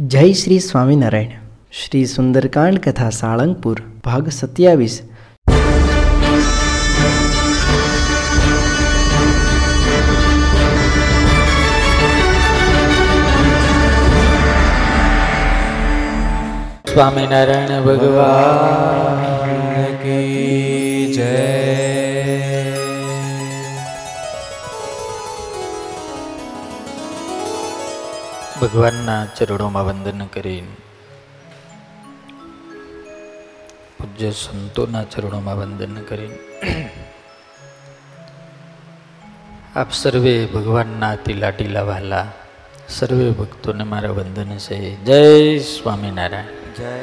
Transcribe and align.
જય 0.00 0.32
શ્રી 0.32 0.58
સ્વામિનારાયણ. 0.58 1.28
શ્રી 1.72 2.06
સુંદરકાંડ 2.06 2.78
કથા 2.78 3.10
સાળંગપુર 3.10 3.82
ભાગ 4.04 4.28
સત્યાવીસ. 4.28 5.02
સ્વામિનારાયણ 16.94 17.82
ભગવાન. 17.82 19.39
ભગવાનના 28.60 29.26
ચરણોમાં 29.26 29.86
વંદન 29.86 30.26
કરી 30.26 30.62
પૂજ્ય 33.98 34.30
સંતોના 34.30 35.04
ચરણોમાં 35.04 35.56
વંદન 35.56 35.94
કરી 35.94 36.30
આપ 39.76 39.92
સર્વે 39.92 40.46
ભગવાનના 40.46 41.14
તીલા 41.14 41.50
ટીલા 41.50 41.82
વાલા 41.82 42.26
સર્વે 42.88 43.30
ભક્તોને 43.30 43.84
મારા 43.84 44.10
વંદન 44.10 44.56
છે. 44.56 45.04
જય 45.04 45.58
સ્વામિનારાયણ. 45.58 46.44
જય 46.74 46.98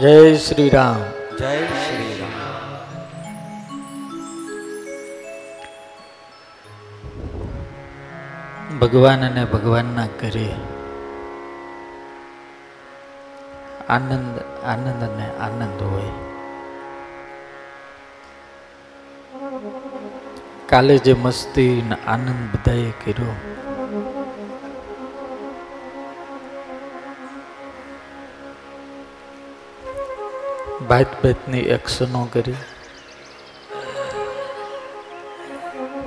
જય 0.00 0.36
શ્રી 0.36 0.68
રામ. 0.68 1.00
જય 1.36 1.66
શ્રી 1.66 2.19
ભગવાન 8.80 9.30
અને 9.30 9.44
ભગવાનના 9.44 10.06
ઘરે. 10.06 10.54
આનંદ 13.88 14.38
આનંદ 14.64 15.04
અને 15.04 15.30
આનંદ 15.38 15.82
હોય. 15.82 16.10
કાલે 20.68 20.98
જે 20.98 21.12
મસ્તી 21.12 21.90
આનંદ 22.06 22.54
બધાએ 22.54 22.90
કર્યો. 22.90 23.34
ભાત 30.88 31.22
ભાતની 31.24 31.58
એક્શનો 31.58 32.28
કરી. 32.32 32.54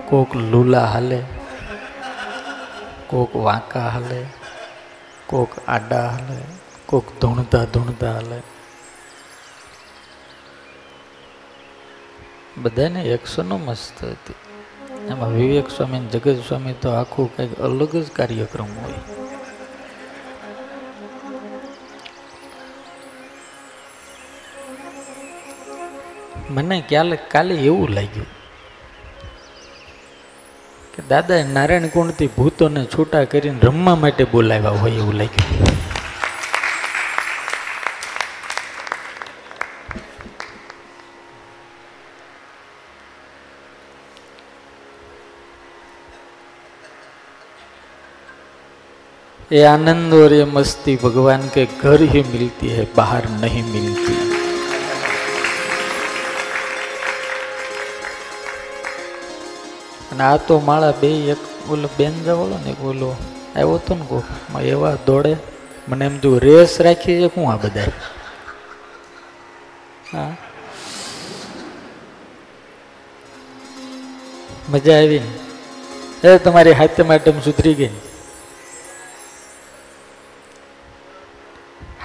કોક 0.10 0.36
લુલા 0.36 0.86
હાલે. 0.86 1.24
કોક 3.14 3.36
વાંકા 3.36 3.90
હલે, 3.90 4.26
કોક 5.28 5.50
આડા 5.68 6.10
હલે, 6.10 6.42
કોક 6.86 7.20
ધૂણતા 7.22 7.64
ધૂણતા 7.64 8.18
હલે. 8.18 8.42
બધાને 12.58 13.04
એક્શનો 13.04 13.58
મસ્ત 13.58 14.04
હતી. 14.04 14.34
એમાં 15.08 15.30
વિવેક 15.30 15.70
સ્વામી 15.70 16.00
જગત 16.00 16.44
સ્વામી 16.48 16.74
તો 16.74 16.90
આખું 16.90 17.38
કંઈક 17.38 17.60
અલગ 17.60 17.96
જ 17.96 18.12
કાર્યક્રમ 18.12 18.68
હોય. 18.82 18.94
મને 26.50 26.84
ક્યારેક 26.90 27.32
કાલે 27.32 27.56
એવું 27.56 27.90
લાગ્યું. 27.90 28.43
કે 30.95 31.05
દાદા 31.11 31.43
નારાયણ 31.51 31.91
કુંડથી 31.91 32.31
ભૂતોને 32.37 32.83
છૂટા 32.95 33.25
કરીને 33.27 33.61
રમવા 33.65 33.97
માટે 34.03 34.25
બોલાવ્યા 34.33 34.79
હોય 34.79 34.99
એવું 35.01 35.17
લાગ્યું 35.17 35.87
ये 49.51 49.63
आनंद 49.65 50.15
और 50.15 50.33
ये 50.33 50.45
मस्ती 50.47 50.97
भगवान 50.97 51.49
के 51.49 51.67
घर 51.67 52.03
ही 52.05 52.23
मिलती 52.25 52.69
है 52.69 52.87
बाहर 52.97 53.29
नहीं 53.41 53.63
मिलती 53.73 54.32
અને 60.14 60.24
આ 60.24 60.38
તો 60.38 60.60
માળા 60.60 60.92
બે, 60.92 61.08
એક 61.08 61.38
ઓલો 61.70 61.90
બેન 61.98 62.24
જવાળો 62.24 62.60
ને 62.66 62.72
ઓલો 62.84 63.16
આવ્યો 63.56 63.76
હતો 63.76 63.96
ને 63.96 64.06
કોક 64.06 64.62
એવા 64.62 64.98
દોડે. 65.06 65.38
મને 65.88 66.06
એમ 66.06 66.20
તું 66.20 66.40
રેસ 66.40 66.82
રાખી 66.82 67.22
છે 67.22 67.28
શું 67.28 67.54
આ 67.54 67.56
બધા 67.56 67.82
હા. 70.14 70.36
મજા 74.70 74.98
આવી. 74.98 75.22
એ 76.24 76.38
તમારી 76.38 76.72
હાથે 76.72 77.04
આટમ 77.04 77.40
સુધરી 77.40 77.74
ગઈ. 77.74 77.90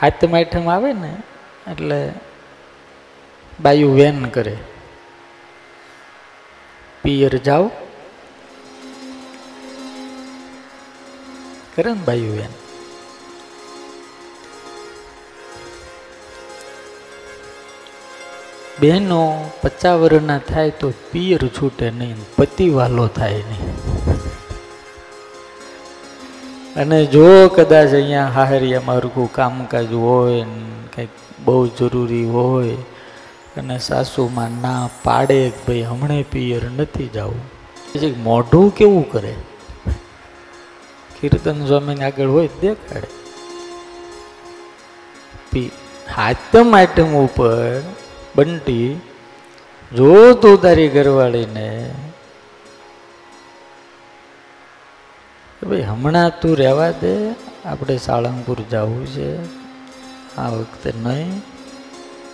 હાથમ 0.01 0.31
માઠમ 0.31 0.69
આવે 0.69 0.93
ને, 0.93 1.17
એટલે 1.71 2.13
બાયુ 3.61 3.91
વેન 3.91 4.25
કરે. 4.25 4.57
પિયર 7.03 7.37
જાઓ. 7.37 7.71
ને 11.87 11.93
બાયુ 11.93 12.33
વેન 12.33 12.51
બહેનો 18.81 19.51
પચાસ 19.63 20.31
થાય 20.55 20.71
તો 20.71 20.93
પિયર 21.13 21.49
છૂટે 21.49 21.91
નહીં 21.91 22.17
પતિ 22.37 22.69
વાલો 22.71 23.07
થાય 23.07 23.33
નહીં. 23.33 23.75
અને 26.77 27.07
જો 27.07 27.49
કદાચ 27.49 27.95
અહીંયા 27.95 28.27
હાહરિયામાં 28.27 28.97
હરખું 28.97 29.33
કામકાજ 29.33 29.93
હોય 29.93 30.43
કંઈક 30.97 31.09
બહુ 31.45 31.67
જરૂરી 31.67 32.25
હોય 32.25 32.75
અને 33.57 33.79
સાસુમાં 33.79 34.51
ના 34.51 34.91
પાડે 35.05 35.51
કે 35.51 35.57
ભાઈ 35.69 35.83
હમણે 35.83 36.25
પિયર 36.33 36.63
નથી 36.65 37.07
જવું. 37.07 37.41
મોઢું 38.23 38.75
કેવું 38.75 39.13
કરે? 39.13 39.35
કીર્તન 41.21 41.67
સ્વામીને 41.67 42.05
આગળ 42.05 42.27
હોય 42.27 42.49
દેખાડે. 42.61 43.11
હાથમ 46.15 46.77
આઈટમ 46.77 47.15
ઉપર 47.15 47.83
બંટી, 48.37 49.01
જો 49.97 50.33
તું 50.33 50.63
તારી 50.63 50.89
ઘરવાળીને 50.89 51.95
ભાઈ 55.67 55.83
હમણાં 55.83 56.41
તું 56.41 56.57
રહેવા 56.57 56.91
દે, 56.91 57.31
આપણે 57.65 57.97
સાળંગપુર 57.97 58.57
જવું 58.71 59.07
છે, 59.07 59.31
આ 60.37 60.49
વખતે 60.49 60.93
નહીં, 60.97 61.39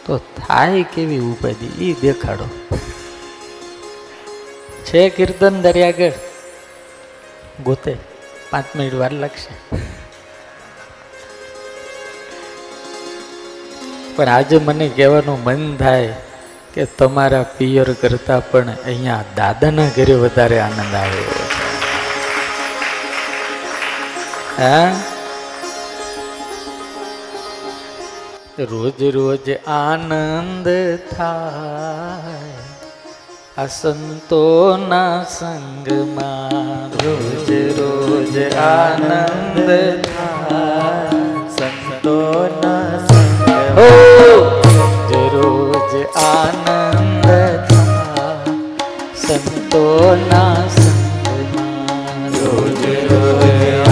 તો 0.07 0.19
થાય 0.19 0.83
કેવી 0.83 1.19
ઉપાધિ 1.19 1.91
એ 1.91 1.95
દેખાડો. 2.01 2.49
છે 4.85 5.09
કીર્તન 5.09 5.63
દરિયાગઢ 5.63 6.13
ગોતે. 7.65 8.14
પાંચ 8.55 8.75
મિનિટ 8.77 8.97
વાર 9.03 9.13
લાગશે. 9.13 9.53
પણ 14.17 14.29
આજે 14.29 14.57
મને 14.59 14.87
કહેવાનું 14.89 15.41
મન 15.45 15.63
થાય 15.77 16.13
કે 16.75 16.85
તમારા 16.99 17.43
પિયર 17.57 17.89
કરતા 18.03 18.41
પણ 18.51 18.71
અહીંયા 18.85 19.25
દાદાના 19.37 19.89
ઘરે 19.97 20.15
વધારે 20.15 20.59
આનંદ 20.61 20.95
આવે. 21.01 21.25
રોજ 28.73 29.01
રોજ 29.17 29.47
આનંદ 29.79 30.69
થાય. 31.17 32.55
આ 33.59 33.67
સંતોના 33.67 35.17
સંગમાં 35.25 36.91
રોજ 37.05 37.51
રોજ 37.81 37.94
આનંદ 38.37 39.69
થાય 40.07 40.63
સંતોના 41.57 42.99
ઓ 43.79 43.91
રોજ 45.35 45.93
આનંદ 46.23 47.29
સંતોના 49.17 50.57
સંગમાં 50.75 52.33
રોજ 52.37 52.83
રોજ 53.11 53.45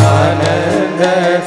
આનંદ 0.06 1.03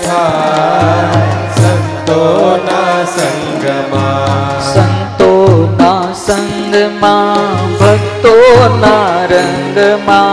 થાય 0.05 1.25
સંતોના 1.57 2.97
સંગમાં 3.15 4.61
સંતોના 4.69 6.03
સંગમાં 6.15 7.59
ભક્તોના 7.79 9.27
રંગમાં 9.29 10.24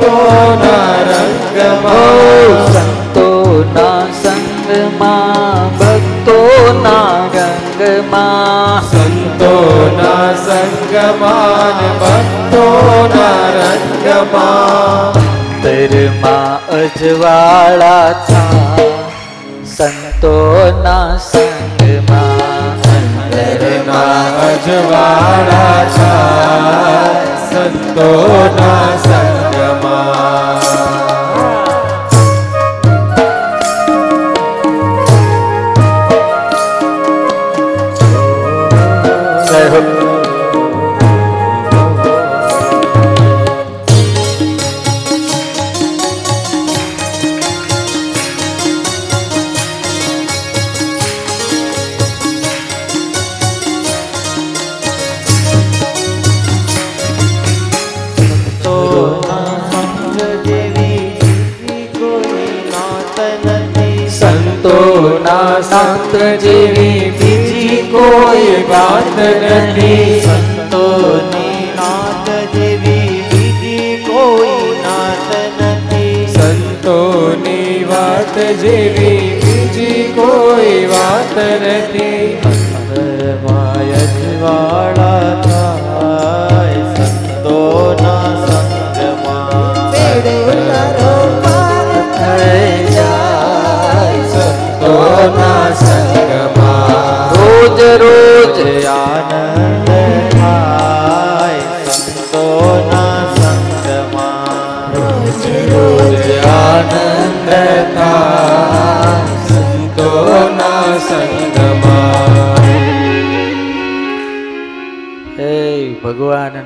સંતોના 0.00 0.96
સંગમાં 1.08 2.60
સંતોના 2.74 4.04
સંગમાં 4.14 5.70
ભક્તોના 5.78 7.18
રંગમાં 7.34 8.82
સંતોના 8.84 10.28
સંગમાં 10.36 11.80
ભક્તોના 12.00 13.42
રંગમાં 13.56 15.12
તરમાં 15.62 16.60
અજવાળા 16.70 18.08
થા 18.24 18.88
સંતોના 19.66 21.18
સંગમાં 21.20 22.80
અંતરમાં 22.90 24.32
અજવાળા 24.40 25.84
થાય 25.96 27.39
સંતોના 27.50 28.88
સંગમાં. 29.04 30.89
વાત 78.40 78.56
જેવી 78.56 79.40
બીજી 79.40 80.12
કોઈ 80.14 80.88
વાત 80.88 81.36
નથી 81.56 82.38
અંતરમાં 82.42 83.90
અજવાળા 83.94 85.30
થાય 85.42 86.84
સંતોના 86.94 88.28
સંગમાં 88.42 89.92
થઈ 92.16 92.78
જાય 92.88 94.22
સંતોના 94.26 95.66
સંગમાં 95.74 97.30
રોજ 97.36 97.78
રોજ 98.02 98.58
આનંદ 98.88 99.79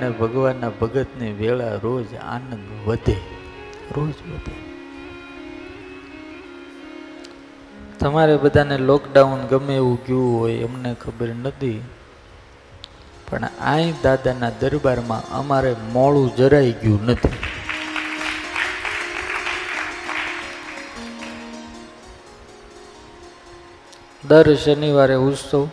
અને 0.04 0.16
ભગવાનના 0.20 0.76
ભગતની 0.80 1.32
વેળા 1.32 1.80
રોજ 1.82 2.08
આનંદ 2.32 2.64
વધે, 2.86 3.16
રોજ 3.96 4.16
વધે. 4.30 4.56
તમારે 7.98 8.34
બધાને 8.36 8.76
લોકડાઉન 8.90 9.42
ગમે 9.48 9.74
એવું 9.76 9.98
ગયું 10.06 10.32
હોય 10.40 10.66
અમને 10.66 10.90
ખબર 10.94 11.30
નથી, 11.34 11.80
પણ 13.28 13.44
આય 13.64 13.94
દાદાના 14.02 14.56
દરબારમાં 14.60 15.24
અમારે 15.32 15.72
મોડું 15.94 16.28
જરાઈ 16.36 16.74
ગયું 16.82 17.04
નથી. 17.08 17.38
દર 24.24 24.52
શનિવારે 24.56 25.16
ઉત્સવ 25.28 25.64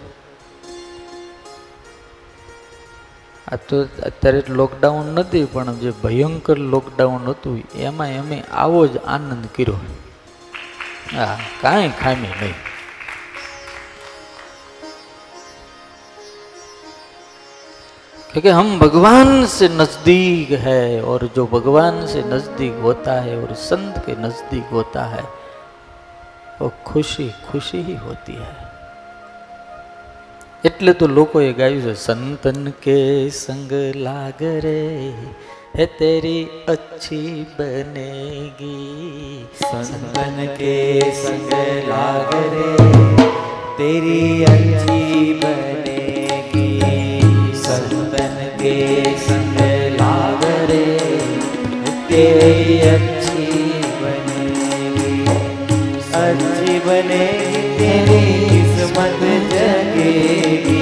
આ 3.50 3.59
તો 3.69 3.77
અત્યારે 4.06 4.41
લોકડાઉન 4.61 5.11
નથી 5.15 5.47
પણ 5.53 5.77
જે 5.83 5.91
ભયંકર 6.03 6.59
લોકડાઉન 6.73 7.27
હતું 7.27 7.59
એમાં 7.83 8.15
અમે 8.17 8.38
આવો 8.62 8.81
જ 8.87 9.05
આનંદ 9.09 9.44
કર્યો 9.55 9.77
હા 11.12 11.37
કાંઈ 11.61 11.93
ખામી 12.00 12.33
નહીં 12.33 12.56
क्योंकि 18.31 18.49
हम 18.50 18.79
भगवान 18.79 19.47
से 19.47 19.69
नजदीक 19.71 20.50
है 20.61 21.00
और 21.03 21.27
जो 21.37 21.47
भगवान 21.47 22.06
से 22.06 22.23
नजदीक 22.25 22.75
होता 22.83 23.21
है 23.21 23.37
और 23.38 23.55
संत 23.55 24.03
के 24.06 24.17
नजदीक 24.17 24.65
होता 24.73 25.05
है 25.06 25.23
वो 26.61 26.73
खुशी 26.87 27.29
खुशी 27.47 27.83
ही 27.83 27.94
होती 27.99 28.35
है 28.35 28.60
એટલે 30.65 30.93
તો 31.00 31.06
લોકોએ 31.17 31.50
ગાયું 31.55 31.85
છે 31.87 31.94
સંતન 31.97 32.73
કે 32.83 32.99
સંગ 33.35 33.73
લાગ 34.06 34.41
રે 34.65 34.81
હે 35.75 35.87
તેરી 35.99 36.38
અચ્છી 36.69 37.25
બનેગી 37.56 38.77
संतन 39.62 40.37
के 40.59 40.75
संग 41.15 41.53
लाग 41.88 42.31
रे 42.53 42.71
तेरी 43.79 44.21
अच्छी 44.44 45.33
बनेगी 45.35 46.69
संतन 47.59 48.37
के 48.61 48.75
संग 49.19 49.59
लाग 49.93 50.44
रे 50.71 50.85
तेरी 52.09 52.79
अच्छी 52.88 53.47
बनेगी 54.03 55.25
अच्छी 56.17 56.79
बनेगी 56.81 57.65
तेरी 57.79 58.50
किस्मत 59.00 59.21
जगेगी 59.50 60.81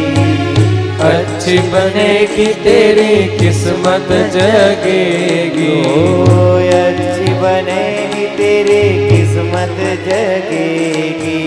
अच्छी 1.09 1.59
बनेगी 1.75 2.47
तेरी 2.63 3.13
किस्मत 3.39 4.09
जगेगी 4.37 5.69
ओ 5.91 6.41
अच्छी 6.79 7.35
बनेगी 7.43 8.27
तेरी 8.41 8.81
किस्मत 9.11 9.79
जगेगी 10.09 11.39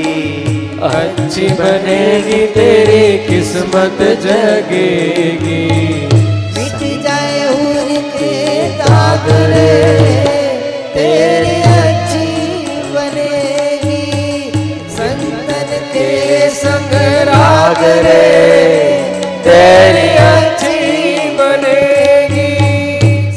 अच्छी 0.92 1.50
बनेगी 1.60 2.42
तेरी 2.56 3.04
किस्मत 3.28 4.02
जगेगी 4.28 5.62
मिट 6.56 6.80
जाए 7.04 7.46
उर 7.52 7.94
के 8.16 8.34
दाग 8.80 9.30
रे 9.52 9.70
तेरी 10.96 11.51
राग 17.30 17.82
रे 18.06 18.22
तेरी 19.46 20.08
अच्छी 20.26 20.78
बनेगी 21.40 22.50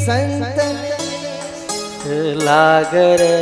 संतन 0.05 0.77
लाग 2.45 2.93
रे 3.21 3.35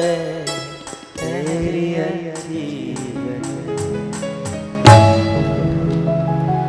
तेरी 1.20 1.88
अच्छी 2.08 2.66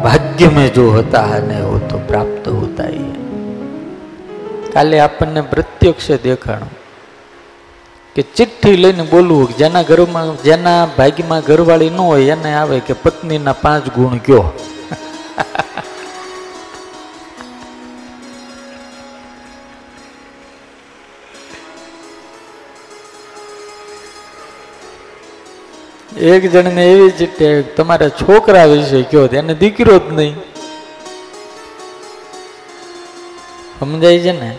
ભાગ્ય 0.05 0.49
में 0.51 0.69
जो 0.73 0.91
होता 0.91 1.21
है 1.25 1.41
ना 1.49 1.59
वो 1.65 1.79
तो 1.91 1.99
प्राप्त 2.09 2.47
होता 2.51 2.85
ही 2.89 3.03
है 3.05 3.21
કાલે 4.75 4.99
આપણને 5.01 5.43
પ્રત્યક્ષ 5.53 6.09
દેખાણું 6.27 6.71
કે 8.16 8.24
ચિઠ્ઠી 8.36 8.78
લઈને 8.80 9.04
બોલવું 9.12 9.50
જેના 9.60 9.84
ઘરમાં, 9.84 10.28
જેના 10.44 10.88
ભાગ્યમાં 10.98 11.42
ઘરવાળી 11.48 11.92
ન 11.92 12.00
હોય, 12.00 12.36
એને 12.36 12.52
આવે 12.56 12.78
કે 12.80 12.94
પત્નીના 12.94 13.54
પાંચ 13.64 13.92
ગુણ 13.96 14.24
કયો. 14.26 14.46
એક 26.16 26.44
જણને 26.54 26.84
એવી 26.92 27.12
ચિઠ્ઠી 27.20 27.76
તમારા 27.76 28.16
છોકરા 28.22 28.68
વિશે 28.72 29.02
કયો 29.12 29.26
એને 29.42 29.54
દીકરો 29.64 29.98
જ 30.00 30.08
નહીં. 30.20 30.36
સમજાય 33.80 34.20
છે 34.24 34.34
ને? 34.40 34.52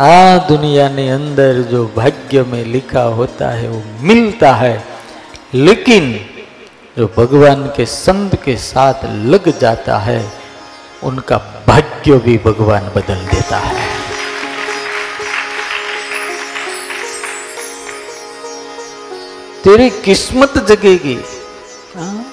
दुनिया 0.00 0.88
ने 0.88 1.10
अंदर 1.10 1.54
जो 1.54 1.92
भाग्य 1.96 2.42
में 2.42 2.64
लिखा 2.64 3.02
होता 3.02 3.48
है, 3.48 3.68
वो 3.68 3.82
मिलता 4.00 4.52
है। 4.52 4.84
लेकिन 5.54 6.20
जो 6.98 7.06
भगवान 7.16 7.62
के 7.76 7.86
संत 7.86 8.42
के 8.44 8.56
साथ 8.56 8.94
लग 9.04 9.58
जाता 9.58 9.98
है, 9.98 10.32
उनका 11.02 11.64
भाग्य 11.68 12.18
भी 12.18 12.38
भगवान 12.38 12.82
बदल 12.96 13.14
देता 13.14 13.56
है। 13.56 13.88
तेरी 19.64 19.90
किस्मत 19.90 20.66
जगेगी। 20.68 21.18
हाँ? 21.96 22.26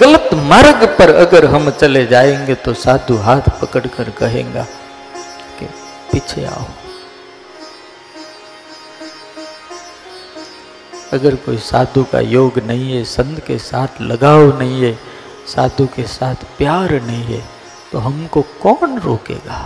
गलत 0.00 0.30
मार्ग 0.34 0.96
पर 0.98 1.14
अगर 1.14 1.44
हम 1.44 1.70
चले 1.70 2.06
जाएँगे 2.06 2.54
तो 2.54 2.74
साधु 2.74 3.16
हाथ 3.16 3.40
पकड़कर 3.40 4.10
कहेगा 4.10 4.66
पीछे 6.11 6.45
आओ 6.45 6.67
अगर 11.13 11.35
कोई 11.45 11.57
साधु 11.63 12.03
का 12.03 12.19
योग 12.29 12.59
नहीं 12.67 12.93
है 12.93 13.03
संत 13.09 13.39
के 13.47 13.57
साथ 13.61 14.01
लगाव 14.03 14.57
नहीं 14.59 14.81
है 14.83 14.93
साधु 15.47 15.87
के 15.95 16.03
साथ 16.11 16.47
प्यार 16.57 17.01
नहीं 17.01 17.23
है 17.25 17.43
तो 17.91 17.99
हमको 17.99 18.41
कौन 18.61 18.99
रोकेगा 18.99 19.59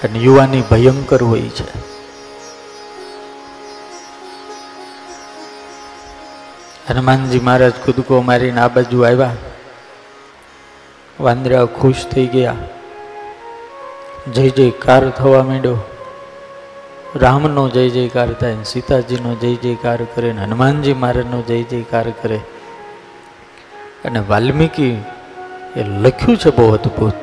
અને 0.00 0.18
યુવાની 0.18 0.58
ભયંકર 0.62 1.22
હોય 1.24 1.48
છે 1.50 1.64
હનુમાનજી 6.88 7.40
મહારાજ 7.40 7.80
કૂદકો 7.84 8.20
મારીને 8.22 8.60
આ 8.60 8.68
બાજુ 8.76 9.00
આવ્યા 9.04 9.34
વાંદરા 11.18 11.64
ખુશ 11.78 12.04
થઈ 12.12 12.26
ગયા 12.34 12.54
જય 14.31 14.49
જયકાર 14.49 15.09
થવા 15.09 15.43
માંડ્યો. 15.43 15.77
રામનો 17.15 17.69
જય 17.69 17.89
જયકાર 17.89 18.33
થાય, 18.33 18.55
સીતાજીનો 18.65 19.35
જય 19.35 19.55
જયકાર 19.55 20.03
કરે, 20.03 20.33
ને 20.33 20.43
હનુમાનજી 20.43 20.93
મહારાજનો 20.93 21.41
જય 21.41 21.63
જયકાર 21.63 22.09
કરે. 22.09 22.39
અને 24.05 24.19
વાલ્મીકી 24.19 25.03
એ 25.75 25.83
લખ્યું 25.83 26.37
છે 26.37 26.49
બહુ 26.49 26.73
અદભુત. 26.73 27.13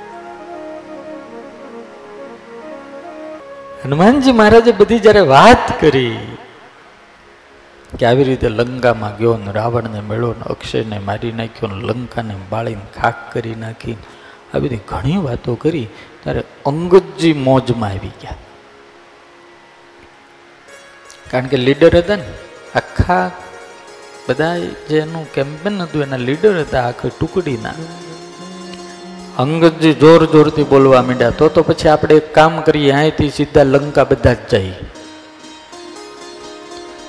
હનુમાનજી 3.84 4.32
મહારાજે 4.32 4.72
બધી 4.72 5.00
જ્યારે 5.00 5.20
વાત 5.20 5.82
કરી 5.82 6.18
કે 8.00 8.06
આવી 8.06 8.24
રીતે 8.24 8.50
લંકામાં 8.50 9.18
ગયો 9.18 9.38
ને 9.38 9.52
રાવણને 9.52 10.02
મેળો 10.02 10.34
ને 10.34 10.44
અક્ષયને 10.46 11.00
મારી 11.00 11.32
નાખ્યો 11.32 11.68
ને 11.68 11.88
લંકાને 11.88 12.36
બાળીને 12.50 12.86
ખાક 13.02 13.34
કરી 13.34 13.56
નાખી 13.56 13.98
આવી 14.54 14.68
બધી 14.68 14.80
ઘણી 14.88 15.18
વાતો 15.18 15.56
કરી, 15.56 15.88
ત્યારે 16.24 16.44
અંગદજી 16.66 17.34
મોજમાં 17.34 17.90
આવી 17.90 18.12
ગયા. 18.22 18.36
કારણ 21.32 21.48
કે 21.48 21.58
લીડર 21.58 21.98
હતા 21.98 22.16
ને, 22.16 22.24
આખા 22.76 23.32
બધા 24.30 24.58
જે 24.58 25.00
એનું 25.00 25.34
કેમ્પેન 25.34 25.82
હતું, 25.82 26.02
એના 26.02 26.18
લીડર 26.18 26.60
હતા, 26.60 26.84
આખી 26.84 27.10
ટુકડીના. 27.10 27.74
અંગતજી 29.38 29.94
જોર 29.94 30.26
જોરથી 30.26 30.64
બોલવા 30.64 31.02
માંડ્યા, 31.02 31.30
તો 31.30 31.48
તો 31.50 31.62
પછી 31.62 31.88
આપણે 31.88 32.16
એક 32.16 32.28
કામ 32.36 32.62
કરીએ, 32.62 32.92
અહીંથી 32.92 33.30
સીધા 33.30 33.64
લંકા 33.64 34.04
બધા 34.04 34.34
જ 34.34 34.38
જઈએ. 34.50 34.76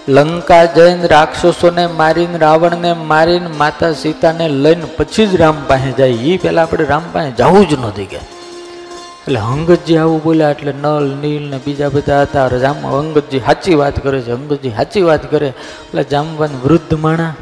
લંકા 0.09 0.65
જઈને 0.65 1.07
રાક્ષસોને 1.07 1.87
મારીને, 1.87 2.39
રાવણને 2.39 2.93
મારીને, 2.93 3.47
માતા 3.57 3.93
સીતાને 3.93 4.49
લઈને 4.49 4.85
પછી 4.97 5.27
જ 5.27 5.37
રામ 5.37 5.61
પાસે 5.69 5.93
જાય. 5.93 6.11
એ 6.11 6.37
પહેલાં 6.37 6.65
આપણે 6.65 6.85
રામ 6.85 7.07
પાસે 7.13 7.31
જવું 7.31 7.69
જ 7.69 7.73
નથી 7.75 8.05
કે 8.05 8.17
એટલે 8.17 9.39
અંગતજી 9.39 9.97
આવું 9.97 10.23
બોલ્યા, 10.23 10.51
એટલે 10.51 10.73
નલ 10.73 11.07
નીલ 11.23 11.47
ને 11.51 11.59
બીજા 11.59 11.89
બધા 11.89 12.23
હતા. 12.23 12.47
રામ 12.47 12.87
અંગતજી 12.87 13.41
સાચી 13.41 13.75
વાત 13.75 14.03
કરે 14.03 14.21
છે 14.21 14.33
અંગતજી 14.33 14.71
સાચી 14.71 15.03
વાત 15.03 15.31
કરે. 15.31 15.49
એટલે 15.49 16.05
જામવાન 16.05 16.51
વૃદ્ધ 16.65 16.95
માણા, 16.99 17.35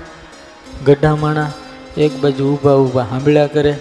ગઢા 0.87 1.17
માણા, 1.17 1.51
એક 1.97 2.13
બાજુ 2.21 2.53
ઊભા 2.53 2.79
ઊભા 2.85 3.07
સાંભળ્યા 3.11 3.47
કરે. 3.47 3.75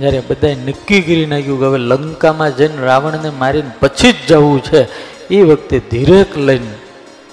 જ્યારે 0.00 0.20
બધાએ 0.28 0.54
નક્કી 0.54 1.00
કરી 1.02 1.26
નાખ્યું 1.26 1.60
કે 1.60 1.66
હવે 1.66 1.78
લંકામાં 1.78 2.56
જઈને 2.56 2.78
રાવણને 2.82 3.30
મારીને 3.30 3.72
પછી 3.80 4.12
જ 4.12 4.16
જવું 4.28 4.62
છે, 4.62 4.80
એ 5.28 5.42
વખતે 5.42 5.78
ધીરેક 5.90 6.38
લઈને 6.38 6.74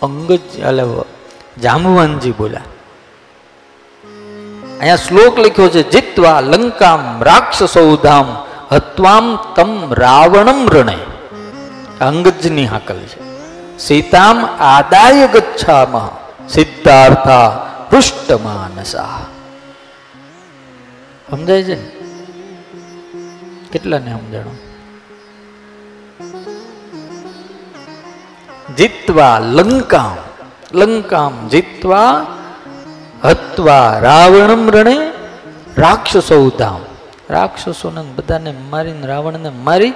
અંગજ 0.02 0.32
એટલે 0.60 0.86
જામવાનજી 1.62 2.32
બોલ્યા. 2.32 2.62
અહીંયા 4.80 4.96
શ્લોક 4.96 5.40
લખ્યો 5.40 5.70
છે, 5.70 5.82
જીતવા 5.90 6.42
લંકામ 6.42 7.24
રાક્ષસૌધામ 7.24 8.28
હત્વામ 8.72 9.26
તમ 9.56 9.94
રાવણમ 9.94 10.62
રણે. 10.70 10.98
અંગજની 12.02 12.66
હાકલ 12.66 13.00
છે. 13.00 13.20
સીતામ 13.78 14.38
આદાય 14.60 15.28
ગચ્છામ, 15.28 15.94
સિદ્ધાર્થા 16.50 17.48
પૃષ્ઠમાનસા. 17.90 19.20
સમજાય 21.30 21.64
છે 21.64 22.01
કેટલાને 23.72 24.12
સમજાણો? 24.12 24.56
જીતવા 28.78 29.40
લંકામ 29.40 30.18
લંકામ 30.78 31.48
જીતવા, 31.48 32.26
હત્વા 33.24 34.00
રાવણમ 34.00 34.70
રણે 34.70 34.98
રાક્ષસૌધામ 35.78 36.80
રાક્ષસોને 37.30 38.02
બધાને 38.16 38.54
મારીને 38.70 39.08
રાવણને 39.08 39.50
મારી 39.50 39.94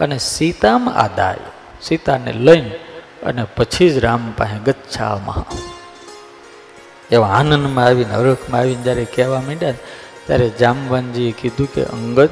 અને 0.00 0.18
સીતામ 0.18 0.88
આદાય. 0.88 1.38
સીતાને 1.82 2.32
લઈને 2.32 2.78
અને 3.22 3.46
પછી 3.56 3.90
જ 3.90 3.98
રામ 3.98 4.32
પાસે 4.36 4.58
ગચ્છામાં 4.58 5.44
એવા 7.10 7.28
આનંદમાં 7.28 7.84
આવીને 7.84 8.14
હરખમાં 8.14 8.60
આવીને 8.60 8.82
જ્યારે 8.82 9.04
કહેવા 9.04 9.40
માંડ્યા 9.40 9.74
ત્યારે 10.26 10.48
જામવાનજીએ 10.48 11.32
કીધું 11.32 11.68
કે 11.74 11.84
અંગદ 11.84 12.28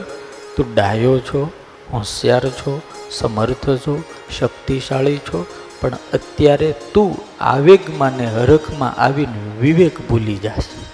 તું 0.56 0.74
ડાયો 0.74 1.18
છો, 1.18 1.50
હોશિયાર 1.92 2.50
છો, 2.50 2.80
સમર્થ 3.10 3.68
છો, 3.70 4.02
શક્તિશાળી 4.38 5.18
છો, 5.18 5.46
પણ 5.80 5.92
અત્યારે 6.14 6.74
તું 6.94 7.16
આવેગમાં 7.40 8.12
ને 8.12 8.26
હરખમાં 8.26 8.94
આવીને 9.00 9.40
વિવેક 9.60 10.08
ભૂલી 10.08 10.36
જશે. 10.36 10.84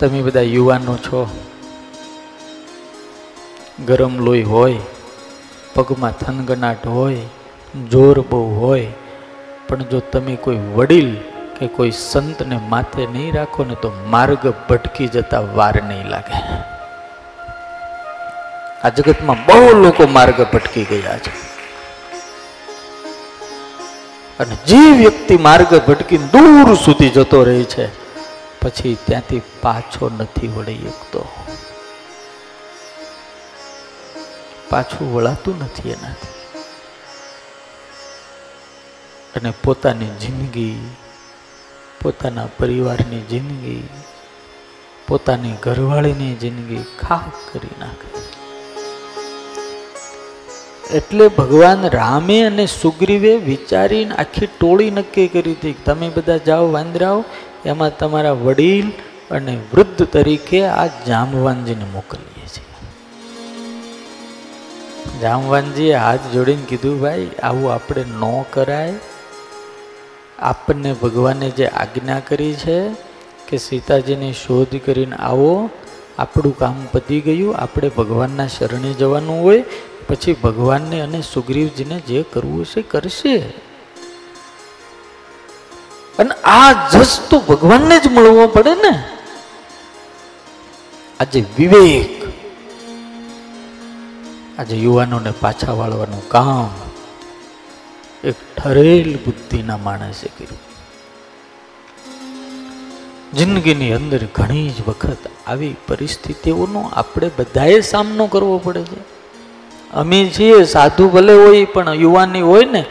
તમે 0.00 0.22
બધા 0.22 0.40
યુવાનો 0.40 0.96
છો, 0.96 1.28
ગરમ 3.86 4.18
લોહી 4.18 4.42
હોય, 4.42 4.74
પગમાં 5.74 6.18
થનગનાટ 6.18 6.86
હોય, 6.86 7.16
જોર 7.90 8.20
બહુ 8.20 8.60
હોય, 8.60 8.86
પણ 9.68 9.82
જો 9.82 10.00
તમે 10.00 10.36
કોઈ 10.36 10.56
વડીલ 10.56 11.16
કે 11.62 11.68
કોઈ 11.68 11.90
સંતને 11.90 12.56
માથે 12.68 13.06
નહીં 13.06 13.34
રાખો 13.34 13.64
ને 13.64 13.74
તો 13.74 13.88
માર્ગ 14.06 14.46
ભટકી 14.68 15.08
જતા 15.08 15.40
વાર 15.40 15.82
નહીં 15.82 16.06
લાગે. 16.06 16.38
આ 18.84 18.88
જગતમાં 18.88 19.44
બહુ 19.46 19.82
લોકો 19.82 20.06
માર્ગ 20.06 20.40
ભટકી 20.52 20.84
ગયા 20.84 21.18
છે. 21.18 21.34
અને 24.38 24.54
જે 24.66 24.80
વ્યક્તિ 24.98 25.36
માર્ગ 25.36 25.74
ભટકીને 25.86 26.26
દૂર 26.26 26.74
સુધી 26.74 27.08
જતો 27.08 27.44
રહે 27.44 27.62
છે, 27.64 27.86
પછી 28.60 28.96
ત્યાંથી 29.04 29.42
પાછો 29.62 30.10
નથી 30.18 30.48
વળી 30.48 30.78
શકતો 30.78 31.22
પાછું 34.70 35.14
વળાતું 35.14 35.64
નથી 35.64 35.90
એનાથી. 35.90 36.32
અને 39.36 39.50
પોતાની 39.64 40.12
જિંદગી 40.20 40.74
પોતાના 42.02 42.46
પરિવારની 42.58 43.20
જિંદગી, 43.30 43.82
પોતાની 45.08 45.52
ઘરવાળીની 45.62 46.34
જિંદગી 46.34 46.84
ખાક 47.00 47.52
કરી 47.52 47.76
નાખે. 47.80 48.08
એટલે 50.96 51.28
ભગવાન 51.28 51.88
રામે 51.88 52.42
અને 52.42 52.66
સુગ્રીવે 52.66 53.36
વિચારીને 53.36 54.14
આખી 54.14 54.46
ટોળી 54.46 54.90
નક્કી 54.90 55.28
કરી 55.28 55.52
હતી 55.52 55.74
તમે 55.84 56.08
બધા 56.08 56.36
જાઓ 56.36 56.72
વાંદરાઓ, 56.72 57.24
એમાં 57.64 57.98
તમારા 57.98 58.32
વડીલ 58.32 58.90
અને 59.30 59.58
વૃદ્ધ 59.72 60.02
તરીકે 60.02 60.64
આ 60.64 60.86
જામવાનજીને 60.86 61.84
મોકલીએ 61.92 62.46
છીએ. 62.46 62.76
જામવાનજીએ 65.22 65.94
હાથ 65.94 66.20
જોડીને 66.34 66.62
કીધું, 66.68 67.00
ભાઈ, 67.00 67.30
આવું 67.42 67.72
આપણે 67.72 68.04
ન 68.04 68.42
કરાય. 68.50 68.94
આપણને 70.38 70.92
ભગવાને 70.92 71.50
જે 71.50 71.66
આજ્ઞા 71.66 72.20
કરી 72.20 72.54
છે 72.54 72.92
કે 73.48 73.56
સીતાજીની 73.56 74.32
શોધ 74.32 74.76
કરીને 74.84 75.16
આવો, 75.16 75.70
આપણું 76.18 76.58
કામ 76.58 76.86
પતી 76.92 77.20
ગયું, 77.20 77.56
આપણે 77.56 77.88
ભગવાનના 77.88 78.46
શરણે 78.46 78.92
જવાનું 78.92 79.42
હોય, 79.42 79.64
પછી 80.08 80.32
ભગવાનને 80.32 81.00
અને 81.00 81.22
સુગ્રીવજીને 81.22 82.00
જે 82.00 82.22
કરવું 82.22 82.64
છે 82.64 82.82
કરશે. 82.82 83.38
અને 86.18 86.30
આ 86.44 86.88
જસ 86.88 87.20
તો 87.30 87.38
ભગવાનને 87.38 87.98
જ 87.98 88.06
મળવો 88.08 88.46
પડે 88.46 88.74
ને. 88.74 89.04
આજે 91.20 91.44
વિવેક, 91.58 92.28
આજે 94.60 94.76
યુવાનોને 94.76 95.32
પાછા 95.40 95.72
વાળવાનું 95.72 96.28
કામ. 96.28 96.91
એક 98.24 98.34
ઠરેલ 98.56 99.16
બુદ્ધિના 99.16 99.76
માણસે 99.76 100.28
કર્યું. 100.28 100.72
જિંદગીની 103.34 103.92
અંદર 103.92 104.20
ઘણી 104.34 104.68
જ 104.68 104.88
વખત 104.88 105.16
આવી 105.46 105.76
પરિસ્થિતિઓનો 105.88 106.90
આપણે 106.92 107.30
બધાએ 107.38 107.80
સામનો 107.80 108.26
કરવો 108.26 108.58
પડે 108.58 108.82
છે. 108.82 109.00
અમે 109.92 110.30
છીએ 110.38 110.64
સાધુ 110.64 111.08
ભલે 111.08 111.32
હોય, 111.32 111.64
પણ 111.64 111.94
યુવાની 111.94 112.40
હોય 112.40 112.64
ને, 112.64 112.84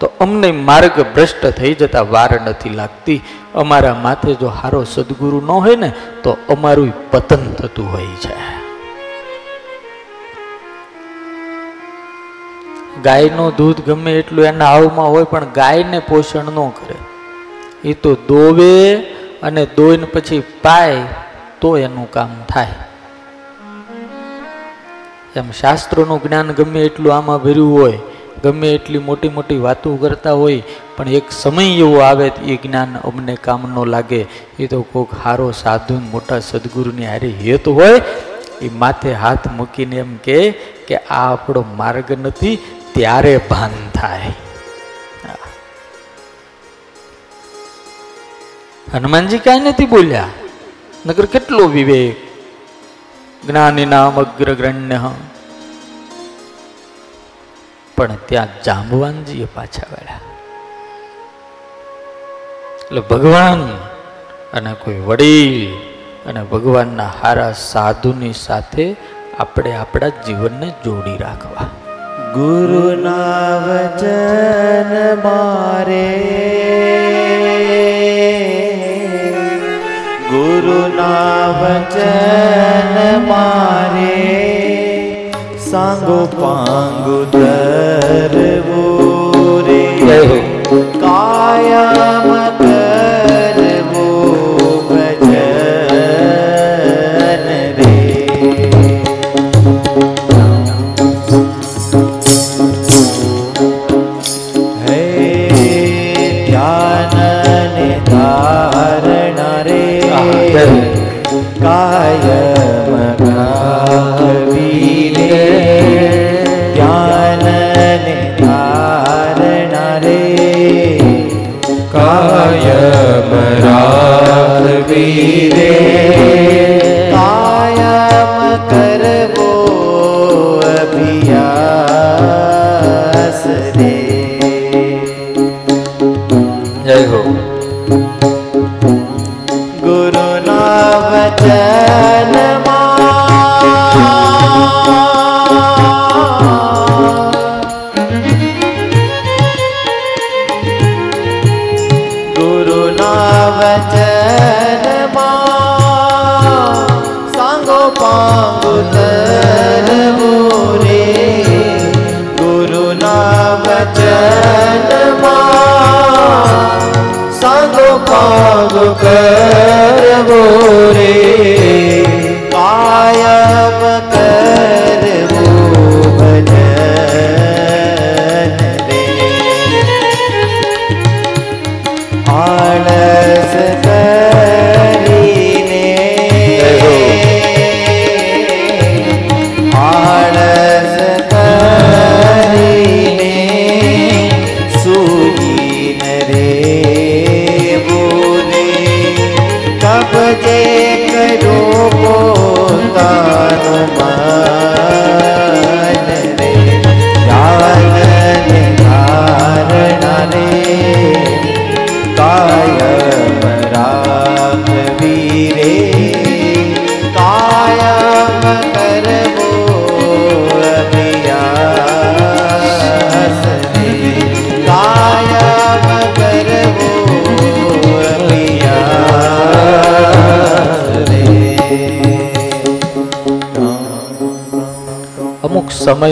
તો 0.00 0.10
અમને 0.20 0.52
માર્ગ 0.52 1.00
ભ્રષ્ટ 1.14 1.46
થઈ 1.46 1.74
જતા 1.74 2.00
વાર 2.00 2.40
નથી 2.40 2.70
લાગતી. 2.70 3.20
અમારા 3.54 3.94
માથે 3.94 4.34
જો 4.34 4.48
હારો 4.48 4.84
સદગુરુ 4.84 5.40
ન 5.40 5.50
હોય 5.50 5.76
ને, 5.76 5.92
તો 6.22 6.36
અમારું 6.48 7.10
પતન 7.10 7.52
થતું 7.52 7.92
હોય 7.92 8.06
છે. 8.06 8.63
ગાયનું 13.02 13.56
દૂધ 13.56 13.80
ગમે 13.80 14.12
એટલું 14.18 14.46
એના 14.46 14.64
આવમાં 14.66 15.10
હોય, 15.10 15.24
પણ 15.24 15.44
ગાયને 15.54 15.98
પોષણ 15.98 16.50
ન 16.52 16.70
કરે. 16.70 16.96
એ 17.84 17.92
તો 17.92 18.14
દોવે 18.14 18.96
અને 19.42 19.66
દોઈને 19.76 20.06
પછી 20.06 20.42
પાય, 20.62 21.04
તો 21.60 21.76
એનું 21.76 22.10
કામ 22.10 22.30
થાય. 22.48 22.74
એમ 25.36 25.50
શાસ્ત્રોનું 25.50 26.22
જ્ઞાન 26.22 26.52
ગમે 26.52 26.80
એટલું 26.80 27.14
આમાં 27.14 27.42
ભર્યું 27.42 27.72
હોય, 27.80 27.98
ગમે 28.44 28.68
એટલી 28.74 28.98
મોટી 28.98 29.28
મોટી 29.28 29.58
વાતો 29.58 29.96
કરતા 29.96 30.32
હોય, 30.32 30.60
પણ 30.96 31.08
એક 31.08 31.32
સમય 31.32 31.64
એવો 31.64 31.98
આવે 31.98 32.26
એ 32.26 32.56
જ્ઞાન 32.56 32.94
અમને 33.02 33.34
કામ 33.36 33.66
ન 33.66 33.76
લાગે. 33.94 34.26
એ 34.58 34.66
તો 34.66 34.82
કોઈક 34.82 35.08
સારો 35.22 35.50
સાધુ 35.52 35.98
મોટા 36.12 36.38
સદગુરુની 36.38 37.04
હારી 37.04 37.30
હેત 37.30 37.68
હોય, 37.68 38.00
એ 38.62 38.68
માથે 38.68 39.12
હાથ 39.12 39.46
મૂકીને 39.56 39.96
એમ 39.96 40.16
કે 40.22 40.38
આ 40.96 41.32
આપણો 41.32 41.64
માર્ગ 41.76 42.12
નથી 42.12 42.58
ત્યારે 42.94 43.40
ભાન 43.50 43.70
થાય. 43.94 44.32
હનુમાનજી 48.92 49.38
કાંઈ 49.38 49.60
નથી 49.60 49.86
બોલ્યા. 49.86 50.28
નગર 51.06 51.26
કેટલો 51.26 51.64
વિવેક. 51.64 52.16
જ્ઞાની 53.46 53.86
નામ 53.86 54.20
અગ્રગ્રણ્ય 54.20 55.00
પણ 57.96 58.16
ત્યાં 58.26 58.62
જાંબવાનજીએ 58.62 59.44
પાછા 59.44 59.86
વળ્યા. 59.92 60.20
એટલે 62.84 63.00
ભગવાન 63.00 63.76
અને 64.52 64.74
કોઈ 64.74 65.00
વડીલ 65.00 65.74
અને 66.28 66.44
ભગવાનના 66.44 67.12
હારા 67.22 67.52
સાધુની 67.52 68.32
સાથે 68.32 68.96
આપણે 69.38 69.76
આપણા 69.76 70.08
જીવનને 70.08 70.70
જોડી 70.84 71.16
રાખવા. 71.16 71.66
ગુરુના 72.34 73.58
વચન 73.66 74.92
મારે. 75.24 76.10
ગુરુના 80.30 81.48
વચન 81.60 82.96
મારે. 83.28 84.16
સાંગો 85.70 86.20
પાંગુ 86.40 87.18
ધરવું 87.32 88.83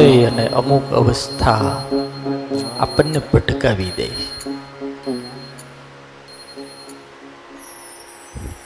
સમય 0.00 0.24
અને 0.24 0.48
અમુક 0.48 0.92
અવસ્થા 0.92 1.83
આપણને 2.81 3.20
ભટકાવી 3.33 3.92
દે. 3.96 4.09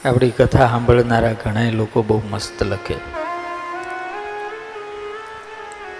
આપણી 0.05 0.29
કથા 0.29 0.67
સાંભળનારા 0.67 1.31
ઘણા 1.31 1.69
લોકો 1.69 2.01
બહુ 2.01 2.21
મસ્ત 2.29 2.63
લખે. 2.63 2.95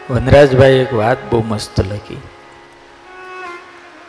વનરાજભાઈ 0.10 0.72
એક 0.72 0.94
વાત 0.94 1.18
બહુ 1.32 1.44
મસ્ત 1.48 1.80
લખી. 1.80 2.22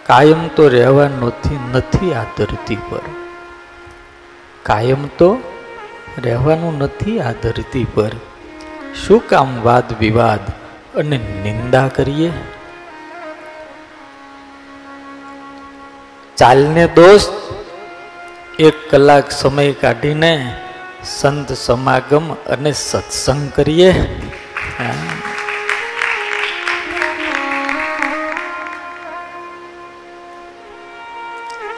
કાયમ 0.06 0.48
તો 0.48 0.68
રહેવા 0.68 1.08
નથી 1.08 1.58
નથી 1.72 2.14
આ 2.14 2.22
ધરતી 2.22 2.76
પર. 2.76 3.00
કાયમ 4.62 5.06
તો 5.06 5.38
રહેવાનું 6.18 6.78
નથી 6.78 7.20
આ 7.20 7.32
ધરતી 7.32 7.86
પર. 7.94 8.10
શું 9.06 9.28
કામ 9.28 9.62
વાદ 9.62 9.84
વિવાદ? 10.00 10.57
અને 10.98 11.16
નિંદા 11.16 11.88
કરીએ? 11.88 12.30
ચાલને 16.36 16.86
દોસ્ત, 16.86 17.32
એક 18.58 18.90
કલાક 18.90 19.30
સમય 19.30 19.72
કાઢીને 19.72 20.54
સંત 21.04 21.52
સમાગમ 21.52 22.34
અને 22.34 22.72
સત્સંગ 22.72 23.50
કરીએ. 23.50 23.92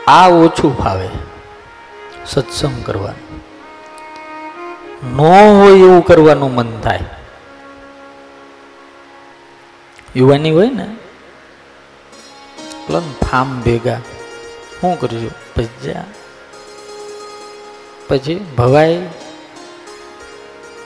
આ 0.06 0.28
ઓછું 0.28 0.78
ફાવે, 0.78 1.08
સત્સંગ 2.26 2.84
કરવાનું. 2.84 3.40
ન 5.16 5.20
હોય 5.60 5.78
એવું 5.78 6.04
કરવાનું 6.06 6.54
મન 6.54 6.80
થાય. 6.80 7.04
યુવાની 10.16 10.50
હોય 10.50 10.70
ને, 10.70 10.96
પેલા 12.86 13.00
ફામ 13.00 13.60
ભેગા. 13.60 14.00
શું 14.80 15.00
કરજો 15.00 15.30
ભજ્યા 15.56 16.04
પછી 18.08 18.34
ભવાઈ. 18.34 19.06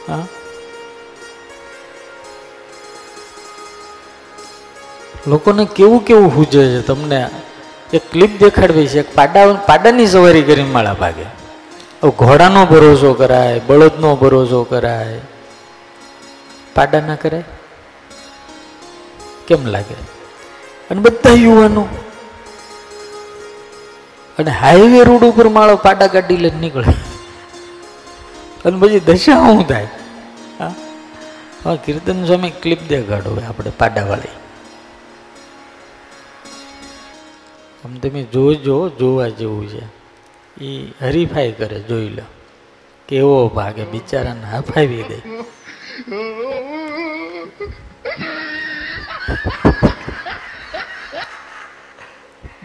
હા. 0.08 0.26
લોકોને 5.26 5.68
કેવું 5.76 6.04
કેવું 6.04 6.36
હુજે 6.36 6.66
છે 6.68 6.86
તમને? 6.86 7.30
એક 7.92 8.02
ક્લિપ 8.12 8.38
દેખાડવી 8.38 8.86
છે 8.86 9.14
પાડા 9.14 9.52
પાડાની 9.52 10.06
સવારી 10.06 10.42
કરીને 10.42 10.70
માળા 10.70 10.94
ભાગે. 10.94 11.44
ઘોડાનો 12.08 12.64
ભરોસો 12.64 13.14
કરાય, 13.14 13.60
બળદનો 13.66 14.16
ભરોસો 14.16 14.64
કરાય. 14.64 15.20
પાડા 16.74 17.00
ના 17.00 17.14
કરાય? 17.14 17.44
કેમ 19.46 19.66
લાગે? 19.66 19.94
અને 20.90 21.00
બધા 21.00 21.30
યુવાનો. 21.30 21.88
અને 24.38 24.50
હાઈવે 24.50 25.04
રોડ 25.04 25.24
ઉપર 25.24 25.48
માળો 25.48 25.76
પાડા 25.76 26.06
ગાડી 26.06 26.36
લઈને 26.36 26.60
નીકળે. 26.60 26.92
અને 28.64 28.80
પછી 28.80 29.00
દશા 29.00 29.32
શું 29.32 29.68
થાય? 29.68 29.88
હા? 30.58 30.74
કીર્તન 31.76 32.26
સ્વામી 32.26 32.50
ક્લિપ 32.50 32.80
દેખાડો 32.88 33.42
આપણે 33.48 33.72
પાડાવાળી. 33.78 34.28
આમ 37.84 37.94
તમે 37.94 38.22
જોજો, 38.22 38.88
જોવા 38.88 39.28
જેવું 39.28 39.68
છે. 39.68 40.04
એ 40.64 40.92
હરીફાઈ 41.00 41.52
કરે, 41.52 41.80
જોઈ 41.80 42.08
લો. 42.08 42.22
કેવો 43.08 43.48
ભાગે 43.48 43.84
બિચારાને 43.84 44.44
હફાવી 44.44 45.02
દે. 45.02 45.22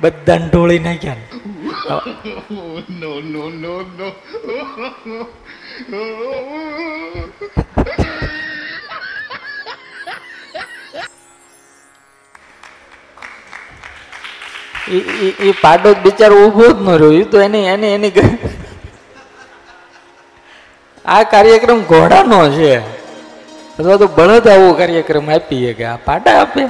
બધાને 0.02 0.46
ઢોળી 0.52 0.82
નાખ્યા 0.86 2.00
એ 14.90 15.00
ઈ 15.26 15.34
ઈ 15.48 15.54
પાડો 15.64 15.90
બિચારો 16.04 16.36
ઊભો 16.44 16.66
જ 16.68 16.78
ન 16.86 16.88
રહ્યો. 17.02 17.26
તો 17.32 17.38
એની 17.48 17.68
એની 17.74 17.94
એની 17.98 18.14
આ 21.06 21.24
કાર્યક્રમ 21.34 21.80
ઘોડાનો 21.92 22.40
છે. 22.56 22.72
અથવા 23.80 23.98
તો 23.98 24.08
બળદ 24.08 24.48
આવો 24.48 24.74
કાર્યક્રમ 24.74 25.32
આપીએ 25.32 25.74
કે 25.74 25.86
આ 25.86 25.96
પાટા 25.96 26.42
આપે. 26.42 26.68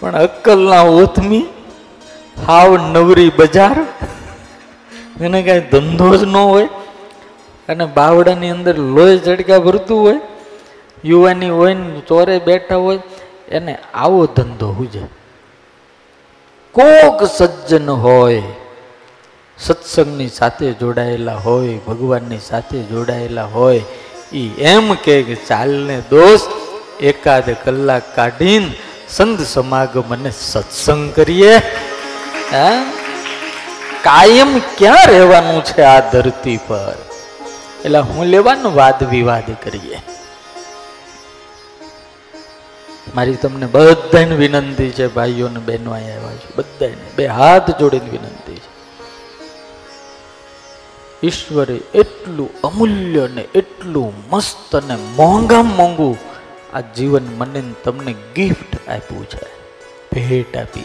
પણ 0.00 0.16
અક્કલના 0.16 0.80
ઓથમી 0.80 1.46
હાવ 2.46 2.76
નવરી 2.76 3.32
બજાર. 3.36 3.86
એને 5.20 5.42
કાંઈ 5.42 5.60
ધંધો 5.60 6.16
જ 6.16 6.22
ન 6.22 6.36
હોય. 6.36 6.68
અને 7.68 7.84
બાવડાની 7.84 8.50
અંદર 8.50 8.78
લોહી 8.78 9.18
ઝડકા 9.18 9.58
ભરતું 9.58 10.00
હોય. 10.00 10.20
યુવાની 11.04 11.48
હોય 11.48 11.74
ને 11.74 12.00
ચોરે 12.00 12.38
બેઠા 12.38 12.76
હોય. 12.76 12.98
એને 13.48 13.78
આવો 13.94 14.26
ધંધો 14.26 14.72
હુજે. 14.72 15.02
કોક 16.72 17.24
સજ્જન 17.24 17.90
હોય. 17.90 18.42
સત્સંગની 19.58 20.28
સાથે 20.28 20.72
જોડાયેલા 20.72 21.36
હોય, 21.36 21.78
ભગવાનની 21.86 22.38
સાથે 22.38 22.82
જોડાયેલા 22.82 23.44
હોય. 23.44 23.82
એમ 24.40 24.94
કે 24.94 25.34
ચાલને 25.34 26.00
દોસ્ત, 26.10 26.50
એકાદ 27.02 27.50
કલાક 27.50 28.14
કાઢીને 28.14 28.72
સંત 29.08 29.40
સમાગમ 29.40 30.14
અને 30.14 30.30
સત્સંગ 30.30 31.12
કરીએ. 31.14 31.58
કાયમ 34.02 34.60
ક્યાં 34.78 35.06
રહેવાનું 35.06 35.64
છે 35.64 35.82
આ 35.82 36.00
ધરતી 36.10 36.58
પર? 36.68 36.96
એટલે 37.84 37.98
હું 37.98 38.26
લેવાનો 38.26 38.72
વાદ 38.72 39.02
વિવાદ 39.10 39.48
કરીએ. 39.64 39.98
મારી 43.14 43.34
તમને 43.34 43.66
બધાને 43.66 44.34
વિનંતી 44.34 44.90
છે, 44.90 45.06
ભાઈઓ 45.06 45.48
ને 45.48 45.60
બહેનો 45.60 45.90
અહીંયા 45.90 46.16
આવ્યા 46.16 46.36
છે. 46.36 46.56
બધાને, 46.56 47.02
બે 47.16 47.26
હાથ 47.26 47.70
જોડીને 47.78 48.10
વિનંતી 48.10 48.54
છે. 48.54 48.71
ઈશ્વરે 51.22 51.74
એટલું 51.74 52.62
અમૂલ્ય 52.62 53.28
ને 53.34 53.42
એટલું 53.42 54.12
મસ્ત 54.30 54.76
અને 54.76 54.96
મોંઘા 54.96 55.62
મોંઘું 55.62 56.18
આ 56.76 56.80
જીવન 56.80 57.22
મને 57.38 57.62
તમને 57.84 58.14
ગિફ્ટ 58.34 58.88
આપ્યું 58.88 59.26
છે. 59.26 59.62
ભેટ 60.12 60.56
આપી. 60.56 60.84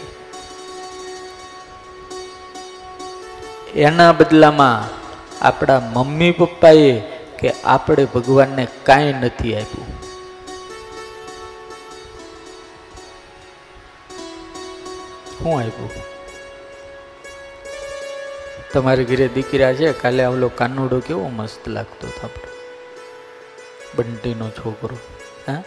એના 3.74 4.12
બદલામાં 4.12 4.98
આપણા 5.44 5.80
મમ્મી 5.94 6.30
પપ્પાએ 6.30 7.00
કે 7.38 7.52
આપણે 7.64 8.04
ભગવાનને 8.04 8.66
કાંઈ 8.84 9.12
નથી 9.12 9.56
આપ્યું. 9.56 9.86
શું 15.38 15.58
આપ્યું? 15.58 16.07
તમારી 18.72 19.04
ઘરે 19.04 19.28
દીકરા 19.28 19.74
છે, 19.74 19.92
કાલે 19.92 20.24
આવલો 20.24 20.48
કાનુડો 20.48 21.00
કેવો 21.00 21.28
મસ્ત 21.28 21.68
લાગતો 21.68 22.06
હતો 22.06 22.20
આપણે. 22.24 22.48
બંટીનો 23.96 24.50
છોકરો, 24.50 24.98
હા? 25.46 25.62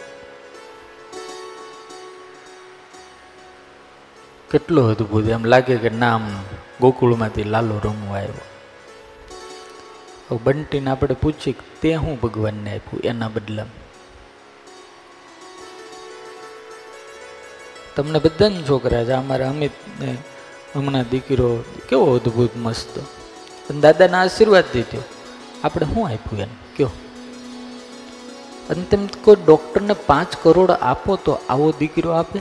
કેટલો 4.50 4.88
અદભુત 4.88 5.28
એમ 5.28 5.44
લાગે 5.44 5.76
કે 5.76 5.90
નામ 5.90 6.44
ગોકુળમાંથી 6.80 7.44
લાલો 7.44 7.80
રમવા 7.84 8.18
આવ્યો. 8.18 10.38
બંટીને 10.44 10.90
આપણે 10.90 11.14
પૂછીએ 11.14 11.52
કે 11.52 11.80
તે 11.80 11.94
હું 11.94 12.20
ભગવાનને 12.20 12.76
આપ્યું, 12.76 13.00
એના 13.04 13.28
બદલામાં? 13.28 13.82
તમને 17.96 18.18
બધાને 18.18 18.62
છોકરા 18.68 19.04
છે, 19.04 19.12
અમારા 19.12 19.48
અમિતને 19.48 20.16
હમણાં 20.74 21.04
દીકરો 21.10 21.64
કેવો 21.88 22.14
અદ્ભુત 22.14 22.50
મસ્ત. 22.56 22.98
અને 23.70 23.80
દાદાના 23.80 24.20
આશીર્વાદ 24.20 24.64
દીધો. 24.72 25.02
આપણે 25.64 25.86
શું 25.86 26.06
આપ્યું 26.06 26.38
એને 26.38 26.76
કયો? 26.76 26.90
અને 28.70 28.82
તેમ 28.82 29.06
કોઈ 29.06 29.36
ડૉક્ટરને 29.46 29.92
પાંચ 29.92 30.36
કરોડ 30.42 30.70
આપો 30.70 31.16
તો 31.16 31.38
આવો 31.48 31.74
દીકરો 31.78 32.10
આપે? 32.10 32.40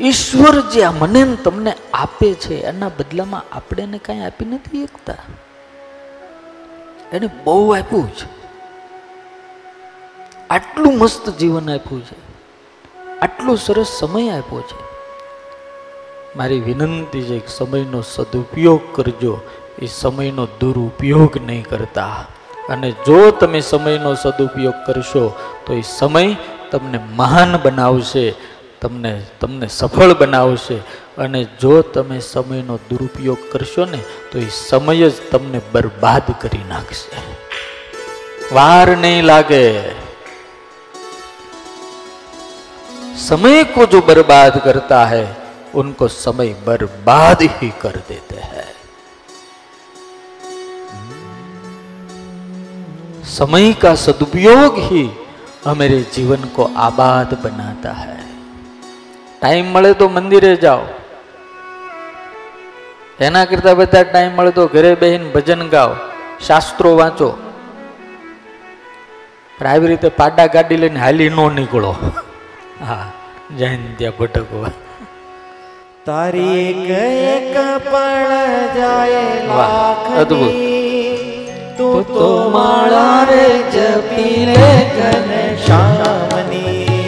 ઈશ્વર 0.00 0.60
જે 0.60 0.82
આ 0.82 0.92
મને 0.92 1.36
તમને 1.44 1.76
આપે 1.94 2.34
છે, 2.34 2.54
એના 2.54 2.88
બદલામાં 2.88 3.44
આપણે 3.52 3.82
એને 3.82 3.98
કાંઈ 3.98 4.20
આપી 4.20 4.44
નથી 4.44 4.86
શકતા. 4.86 5.16
એને 7.12 7.30
બહુ 7.44 7.70
આપ્યું 7.70 8.10
છે. 8.10 8.44
આટલું 10.50 10.98
મસ્ત 10.98 11.30
જીવન 11.30 11.70
આપ્યું 11.70 12.04
છે. 12.04 12.16
આટલો 13.20 13.56
સરસ 13.56 13.86
સમય 13.86 14.28
આપ્યો 14.28 14.60
છે. 14.60 14.83
મારી 16.35 16.61
વિનંતી 16.61 17.23
છે 17.23 17.39
કે 17.39 17.51
સમયનો 17.51 18.01
સદુપયોગ 18.05 18.83
કરજો 18.93 19.33
એ 19.77 19.87
સમયનો 19.91 20.45
દુરુપયોગ 20.59 21.33
નહીં 21.41 21.63
કરતા 21.63 22.27
અને 22.69 22.89
જો 23.05 23.19
તમે 23.33 23.61
સમયનો 23.63 24.13
સદુપયોગ 24.15 24.77
કરશો 24.85 25.25
તો 25.65 25.73
એ 25.73 25.83
સમય 25.89 26.37
તમને 26.71 26.99
મહાન 27.15 27.57
બનાવશે 27.57 28.25
તમને 28.81 29.13
તમને 29.39 29.67
સફળ 29.69 30.13
બનાવશે 30.15 30.77
અને 31.17 31.41
જો 31.57 31.73
તમે 31.89 32.19
સમયનો 32.23 32.75
દુરુપયોગ 32.89 33.41
કરશો 33.51 33.85
ને 33.85 34.01
તો 34.29 34.37
એ 34.39 34.49
સમય 34.59 35.09
જ 35.09 35.15
તમને 35.31 35.61
બરબાદ 35.73 36.29
કરી 36.41 36.67
નાખશે 36.67 37.23
વાર 38.51 38.87
નહીં 38.97 39.25
લાગે 39.25 39.65
समय 43.21 43.63
को 43.73 43.85
जो 43.85 43.99
बर्बाद 44.03 44.61
करता 44.63 44.99
है 45.05 45.23
उनको 45.73 46.07
समय 46.17 46.53
बर्बाद 46.67 47.41
ही 47.55 47.69
कर 47.81 47.95
देते 48.09 48.39
हैं 48.43 48.67
समय 53.31 53.73
का 53.81 53.93
सदुपयोग 53.97 54.79
ही 54.85 55.03
हमारे 55.65 55.99
जीवन 56.15 56.49
को 56.55 56.63
आबाद 56.87 57.33
बनाता 57.43 57.91
है 57.99 58.17
टाइम 59.41 59.67
મળે 59.73 59.91
તો 59.93 60.05
મંદિરે 60.09 60.53
જાઓ 60.57 60.85
એના 63.19 63.43
કરતા 63.45 63.75
બધા 63.75 64.01
ટાઈમ 64.03 64.33
મળે 64.35 64.51
તો 64.51 64.65
ઘરે 64.67 64.91
બેહીને 64.95 65.29
ભજન 65.35 65.63
ગાઓ 65.67 65.93
શાસ્ત્રો 66.47 66.91
વાંચો 66.95 67.29
પણ 69.57 69.69
આવી 69.69 69.91
રીતે 69.91 70.09
પાડા 70.19 70.47
ગાડી 70.47 70.81
લઈને 70.83 70.99
હાલી 70.99 71.29
નો 71.29 71.45
નીકળો 71.57 71.93
હા 72.83 73.05
જૈન 73.57 73.81
ત્યાં 73.97 74.17
ભટકવા 74.19 74.71
તારી 76.06 76.64
એક 76.70 76.88
એક 76.94 77.54
પળ 77.84 78.32
જાય 78.76 79.20
લાખ 79.50 80.08
અદ્ભુત. 80.22 80.56
તું 81.78 82.04
તો 82.08 82.26
માળા 82.54 83.20
રે 83.30 83.46
જપી 83.74 84.42
લે 84.50 84.66
ઘન 84.96 85.30
શામની. 85.66 86.98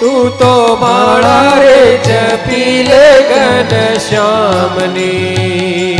તું 0.00 0.24
તો 0.40 0.54
માળા 0.82 1.52
રે 1.62 1.78
જપી 2.08 2.76
લે 2.90 3.06
ઘન 3.30 3.72
શ્યામની 4.08 5.95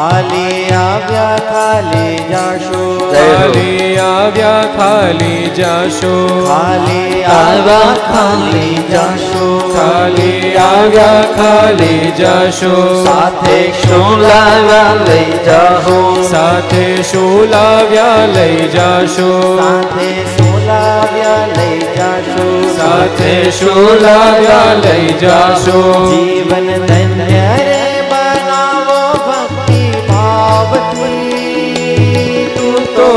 ખાલી 0.00 0.70
આવ્યા 0.70 1.38
ખાલી 1.38 2.18
જાશો. 2.30 3.12
ખાલી 3.12 3.96
આવ્યા 3.96 4.62
ખાલી 4.78 5.50
જાશો. 5.56 6.44
ખાલી 6.48 7.24
આવ્યા 7.24 7.94
ખાલી 8.12 8.76
જાશો. 8.92 9.74
ખાલી 9.74 10.54
આવ્યા 10.56 11.22
ખાલી 11.36 12.12
જાશો. 12.18 13.04
સાથે 13.04 13.72
શું 13.72 14.20
લાવ્યા 14.22 14.94
લઈ 14.94 15.38
જાહો 15.46 16.24
સાથે 16.30 17.02
શું 17.02 17.50
લાવ્યા 17.50 18.26
લઈ 18.26 18.68
જાશો. 18.68 19.58
સાથે 19.58 20.10
શું 20.24 20.66
લાવ્યા 20.66 21.46
લઈ 21.46 21.78
જાશો. 21.96 22.76
સાથે 22.76 23.50
શું 23.50 24.02
લાવ્યા 24.02 24.74
લઈ 24.74 25.14
જાશો. 25.20 25.80
જીવન 26.10 26.86
ધન્ય 26.86 27.49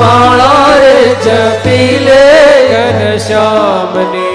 માળા 0.03 0.71
રે 0.81 0.95
જપી 1.25 1.91
લે 2.05 2.21
ઘનશ્યામની 2.71 4.29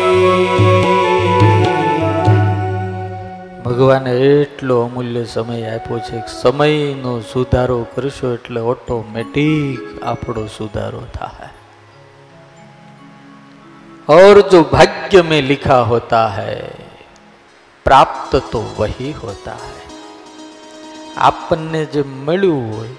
ભગવાને 3.64 4.12
એટલો 4.22 4.74
અમૂલ્ય 4.82 5.24
સમય 5.30 5.70
આપ્યો 5.70 6.00
છે 6.06 6.18
કે 6.20 6.32
સમયનો 6.34 7.12
સુધારો 7.30 7.78
કરશો 7.94 8.32
એટલે 8.36 8.60
ઓટોમેટિક 8.72 9.82
આપણો 10.04 10.46
સુધારો 10.56 11.02
થાય 11.12 11.50
और 14.08 14.40
जो 14.50 14.58
भाग्य 14.66 15.22
में 15.22 15.40
लिखा 15.42 15.78
होता 15.84 16.26
है 16.30 16.56
प्राप्त 17.86 18.36
तो 18.52 18.60
वही 18.78 19.10
होता 19.22 19.54
है 19.62 19.72
આપણને 21.22 21.82
જે 21.86 22.02
મળ્યું 22.26 22.66
હોય 22.70 22.94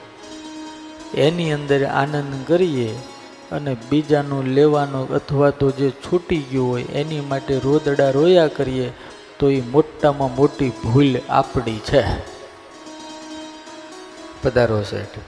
એની 1.14 1.52
અંદર 1.52 1.86
આનંદ 1.86 2.46
કરીએ 2.46 2.98
અને 3.52 3.76
બીજાનું 3.90 4.44
લેવાનું 4.44 5.14
અથવા 5.14 5.50
તો 5.50 5.70
જે 5.70 5.90
છૂટી 5.90 6.38
ગયું 6.38 6.68
હોય 6.68 6.82
એની 6.82 7.20
માટે 7.20 7.58
રોદડા 7.58 8.10
રોયા 8.10 8.46
કરીએ, 8.46 8.92
તો 9.38 9.50
એ 9.50 9.60
મોટામાં 9.60 10.34
મોટી 10.34 10.68
ભૂલ 10.68 11.18
આપણી 11.28 11.78
છે. 11.78 12.04
પધારો 14.42 14.82
શેઠ. 14.82 15.18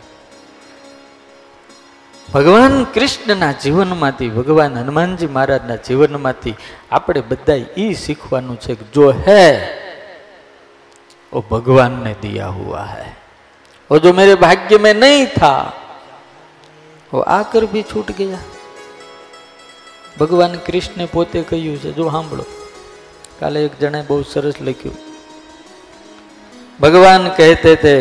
ભગવાન 2.35 2.85
કૃષ્ણના 2.85 3.53
જીવનમાંથી, 3.53 4.29
ભગવાન 4.29 4.79
હનુમાનજી 4.79 5.27
મહારાજના 5.27 5.77
જીવનમાંથી 5.77 6.55
આપણે 6.91 7.21
બધા 7.21 7.55
એ 7.77 7.93
શીખવાનું 7.93 8.61
છે 8.61 8.75
કે 8.75 8.85
જો 8.95 9.11
હે, 9.11 9.69
ઓ 11.33 11.41
ભગવાનને 11.41 12.15
દિયા 12.23 12.49
હુઆ 12.49 12.85
હૈ. 12.85 13.22
है 13.92 13.92
और 13.92 14.00
जो 14.00 14.14
मेरे 14.14 14.36
भाग्य 14.38 14.78
में 14.78 14.94
नहीं 14.96 15.26
था 15.34 15.56
वो 17.12 17.20
आकर 17.32 17.66
भी 17.68 17.84
छूट 17.84 18.12
गया 18.14 18.40
ભગવાન 20.18 20.54
કૃષ્ણે 20.60 21.06
પોતે 21.08 21.40
કહ્યું 21.44 21.76
છે 21.78 21.92
જો 21.92 22.06
સાંભળો 22.10 22.46
કાલે 23.40 23.60
એક 23.60 23.74
જણે 23.80 24.00
બહુ 24.04 24.18
સરસ 24.24 24.58
લખ્યું 24.62 24.98
ભગવાન 26.80 27.28
કહેતે 27.32 27.72
તે 27.78 27.94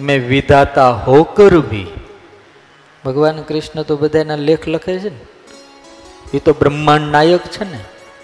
મેં 0.00 0.26
વિધાતા 0.26 0.90
હોકર 1.06 1.52
ભી 1.70 1.88
ભગવાન 3.04 3.38
કૃષ્ણ 3.42 3.82
તો 3.82 3.96
બધાના 3.96 4.40
લેખ 4.42 4.66
લખે 4.66 4.94
છે 4.96 5.10
ને 5.10 5.24
એ 6.34 6.40
તો 6.40 6.52
બ્રહ્માંડ 6.54 7.10
નાયક 7.10 7.46
છે 7.48 7.64
ને 7.64 7.80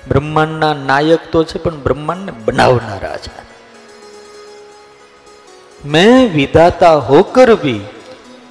બ્રહ્માંડના 0.08 0.74
નાયક 0.84 1.22
તો 1.30 1.44
છે 1.44 1.58
પણ 1.58 1.78
બ્રહ્માંડને 1.80 2.32
બનાવનારા 2.44 3.18
છે 3.24 3.32
मैं 5.85 6.29
विदाता 6.29 6.89
होकर 6.89 7.55
भी 7.55 7.85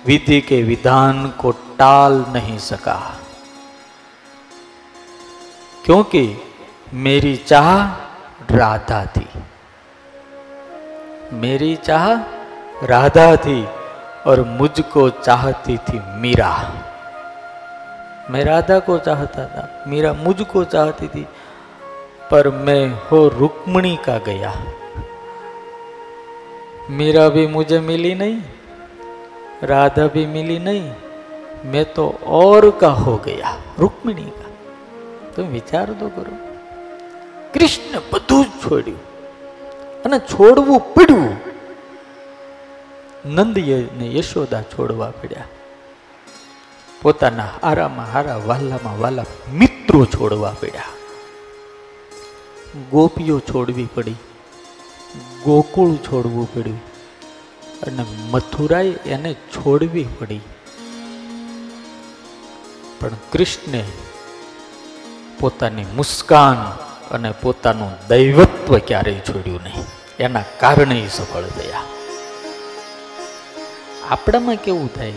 विधि 0.06 0.40
के 0.40 0.62
विधान 0.62 1.28
को 1.28 1.50
टाल 1.50 2.26
नहीं 2.28 2.58
सका। 2.58 3.16
क्योंकि 5.84 6.36
मेरी 6.94 7.36
चाह 7.36 7.86
राधा 8.50 9.06
थी। 9.06 9.28
मेरी 11.32 11.76
चाह 11.76 12.14
राधा 12.86 13.36
थी 13.36 13.68
और 14.26 14.44
मुझको 14.46 15.10
चाहती 15.10 15.76
थी 15.76 16.00
मीरा। 16.16 16.72
मैं 18.30 18.44
राधा 18.44 18.78
को 18.78 18.98
चाहता 18.98 19.46
था, 19.46 19.84
मीरा 19.86 20.12
मुझको 20.12 20.64
चाहती 20.64 21.08
थी, 21.08 21.26
पर 22.30 22.50
मैं 22.50 23.08
हो 23.08 23.28
रुक्मणी 23.28 23.96
का 23.96 24.18
गया। 24.18 24.64
मीरा 26.91 27.25
भी 27.29 27.47
मुझे 27.49 27.79
मिली 27.81 28.13
नहीं 28.15 28.37
राधा 29.63 30.07
भी 30.07 30.25
मिली 30.27 30.59
नहीं 30.61 30.83
मैं 31.65 31.85
तो 31.93 32.05
और 32.35 32.69
का 32.81 32.91
हो 33.01 33.15
गया 33.25 33.53
रुक्मिणी 33.79 34.27
का 34.31 34.49
તમે 35.33 35.45
વિચાર 35.49 35.87
તો 35.95 36.07
કરો 36.09 36.35
કૃષ્ણ 37.53 37.95
બધું 38.11 38.43
જ 38.43 38.51
છોડ્યું 38.61 39.01
અને 40.05 40.17
છોડવું 40.27 40.79
પડ્યું 40.95 41.33
નંદીએ 43.35 43.77
ને 43.99 44.07
યશોદા 44.15 44.63
છોડવા 44.73 45.11
પડ્યા 45.13 45.49
પોતાના 47.01 47.49
હારામાં 47.55 48.09
હારા 48.09 48.39
વાલામાં 48.47 49.01
વાલા 49.01 49.27
મિત્રો 49.55 50.01
છોડવા 50.15 50.53
પડ્યા 50.61 50.93
ગોપીઓ 52.91 53.37
છોડવી 53.49 53.89
પડી 53.95 54.17
ગોકુળ 55.44 55.96
છોડવું 55.96 56.54
પડ્યું 56.54 56.80
અને 57.82 58.04
મથુરાએ 58.30 58.90
એને 58.90 59.34
છોડવી 59.34 60.06
પડી. 60.18 60.40
પણ 63.00 63.10
કૃષ્ણે 63.32 63.84
પોતાની 65.40 65.84
મુસ્કાન 65.84 66.56
અને 67.14 67.32
પોતાનું 67.42 67.90
દૈવત્વ 68.08 68.78
ક્યારેય 68.78 69.18
છોડ્યું 69.18 69.60
નહીં. 69.62 69.84
એના 70.18 70.42
કારણે 70.60 71.08
સફળ 71.08 71.42
થયા. 71.42 71.82
આપણામાં 74.10 74.54
કેવું 74.54 74.94
થાય? 74.94 75.12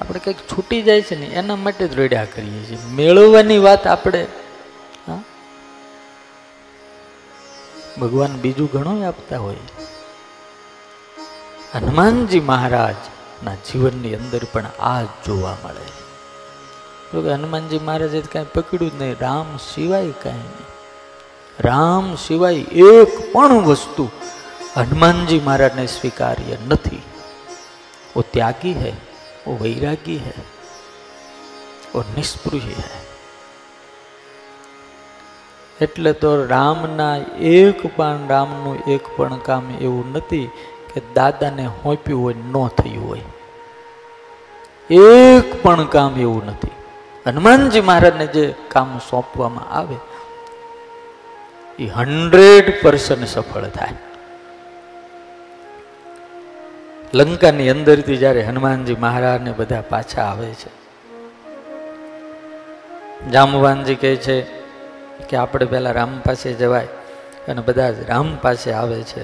આપણે 0.00 0.20
કંઈક 0.24 0.36
છૂટી 0.36 0.82
જાય 0.82 1.02
છે 1.02 1.16
ને, 1.20 1.26
એના 1.26 1.56
માટે 1.56 1.88
જ 1.88 2.00
રડ્યા 2.00 2.24
કરીએ 2.24 2.62
છીએ. 2.62 2.78
મેળવવાની 2.90 3.58
વાત 3.58 3.86
આપણે 3.86 4.26
ભગવાન 7.99 8.35
બીજું 8.37 8.69
ઘણું 8.73 9.01
આપતા 9.03 9.39
હોય 9.39 9.65
હનુમાનજી 11.73 12.43
મહારાજના 12.45 13.57
જીવનની 13.65 14.15
અંદર 14.15 14.45
પણ 14.45 14.69
આ 14.85 15.01
જ 15.01 15.09
જોવા 15.25 15.57
મળે 15.63 15.89
જો 17.09 17.21
કે 17.21 17.33
હનુમાનજી 17.33 17.81
મહારાજે 17.81 18.23
કાંઈ 18.29 18.53
પકડ્યું 18.53 18.93
જ 18.93 19.01
નહીં 19.01 19.19
રામ 19.19 19.51
સિવાય 19.65 20.15
કાંઈ 20.23 20.49
નહીં 20.49 20.71
રામ 21.65 22.09
સિવાય 22.21 22.63
એક 22.89 23.21
પણ 23.31 23.61
વસ્તુ 23.67 24.07
હનુમાનજી 24.75 25.41
મહારાજને 25.41 25.87
સ્વીકાર્ય 25.89 26.57
નથી 26.63 27.03
वो 28.15 28.23
त्यागी 28.33 28.73
है 28.73 28.93
वो 29.43 29.55
वैरागी 29.57 30.17
है 30.19 30.33
वो 31.91 32.03
निष्पृही 32.15 32.73
है 32.75 33.00
એટલે 35.82 36.12
તો 36.12 36.44
રામના 36.44 37.16
એક 37.40 37.96
પણ, 37.96 38.28
રામનું 38.28 38.76
એક 38.90 39.04
પણ 39.16 39.38
કામ 39.38 39.64
એવું 39.80 40.12
નથી 40.12 40.46
કે 40.94 41.02
દાદાને 41.14 41.66
હોંપ્યું 41.84 42.22
હોય, 42.22 42.34
ન 42.34 42.68
થયું 42.68 43.08
હોય. 43.08 43.24
એક 44.90 45.62
પણ 45.62 45.86
કામ 45.86 46.20
એવું 46.20 46.46
નથી. 46.46 46.70
હનુમાનજી 47.26 47.80
મહારાજને 47.80 48.26
જે 48.26 48.54
કામ 48.68 48.98
સોંપવામાં 49.10 49.68
આવે, 49.74 49.98
એ 51.78 51.86
હંડ્રેડ 51.86 52.72
પર્સન્ટ 52.82 53.28
સફળ 53.28 53.68
થાય. 53.68 53.94
લંકાની 57.14 57.70
અંદરથી 57.70 58.16
જ્યારે 58.16 58.42
હનુમાનજી 58.42 58.94
મહારાજને 58.94 59.52
બધા 59.52 59.80
પાછા 59.88 60.22
આવે 60.22 60.50
છે 60.52 60.70
જામવાનજી 63.30 63.94
કહે 63.94 64.16
છે 64.16 64.36
કે 65.28 65.36
આપણે 65.36 65.66
પહેલાં 65.66 65.92
રામ 65.92 66.18
પાસે 66.18 66.52
જવાય. 66.52 66.88
અને 67.48 67.60
બધા 67.60 67.94
રામ 68.08 68.36
પાસે 68.36 68.72
આવે 68.72 69.02
છે. 69.02 69.22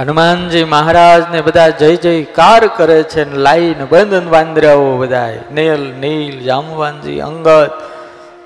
હનુમાનજી 0.00 0.64
મહારાજને 0.64 1.40
બધા 1.40 1.68
જય 1.68 1.96
જયકાર 1.96 2.66
કરે 2.66 3.02
છે 3.02 3.24
ને 3.24 3.36
લાઈન 3.36 3.84
બંધન 3.84 4.28
વાંદરાઓ 4.28 4.96
બધા 4.96 5.34
નીલ 5.52 5.80
નીલ, 5.80 6.40
જામવાનજી 6.40 7.20
અંગત 7.20 7.70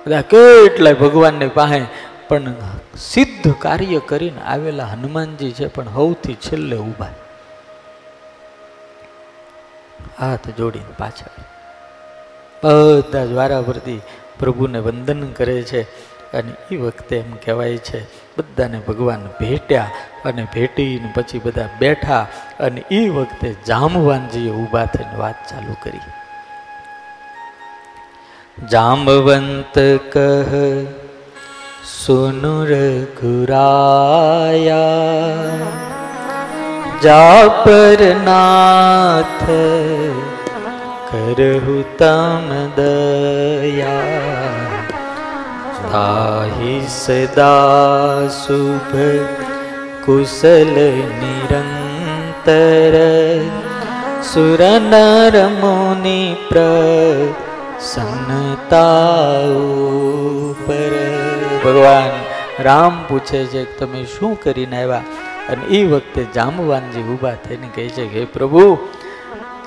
બધા 0.06 0.22
કેટલાય 0.22 0.94
ભગવાનની 0.94 1.48
પાસે. 1.48 1.84
પણ 2.28 2.54
સિદ્ધ 2.98 3.54
કાર્ય 3.58 4.00
કરીને 4.06 4.42
આવેલા 4.42 4.84
હનુમાનજી 4.84 5.52
છે, 5.52 5.66
પણ 5.66 5.84
સૌથી 5.84 6.34
છેલ્લે 6.34 6.76
ઊભા. 6.76 7.06
હાથ 10.20 10.48
જોડીને 10.58 10.94
પાછળ. 10.98 11.42
બધા 12.64 13.24
જ 13.24 13.32
વારાફરતી 13.32 14.02
પ્રભુને 14.42 14.78
વંદન 14.78 15.22
કરે 15.38 15.58
છે 15.70 15.82
અને 16.38 16.52
એ 16.72 16.76
વખતે 16.76 17.14
એમ 17.16 17.32
કહેવાય 17.44 17.78
છે, 17.88 18.00
બધાને 18.36 18.78
ભગવાન 18.88 19.22
ભેટ્યા 19.40 19.90
અને 20.24 20.42
ભેટીને 20.54 21.08
પછી 21.14 21.42
બધા 21.44 21.68
બેઠા 21.78 22.24
અને 22.60 22.80
એ 22.90 23.02
વખતે 23.08 23.48
જામવાનજીએ 23.66 24.52
ઊભા 24.62 24.88
થઈને 24.94 25.16
વાત 25.18 25.38
ચાલુ 25.50 25.74
કરી. 25.84 26.10
જામવંત 28.72 29.76
કહ 30.12 30.52
સુનુર 31.92 32.70
ઘુરાયા 33.20 34.72
જા 37.02 37.40
પર 37.64 38.00
નાથ 38.24 39.46
દયા 42.76 43.96
તાહી 45.84 46.76
સદા 46.94 48.28
શુભ 48.36 48.94
કુશલ 50.04 50.78
નિરંતર 51.18 52.96
સુર 54.24 54.60
નર 54.70 55.36
મુનિ 55.58 56.22
પ્રસન્નતા 56.48 57.42
પર 60.62 60.94
ભગવાન 61.58 62.10
રામ 62.60 62.94
પૂછે 63.04 63.40
છે 63.46 63.62
કે 63.66 63.76
તમે 63.76 64.02
શું 64.08 64.32
કરીને 64.38 64.76
આવ્યા 64.76 65.04
અને 65.48 65.64
એ 65.72 65.80
વખતે 65.86 66.22
જામવાનજી 66.34 67.06
ઊભા 67.06 67.36
થઈને 67.44 67.68
કહે 67.70 67.86
છે 67.90 68.04
કે 68.08 68.22
પ્રભુ 68.30 68.66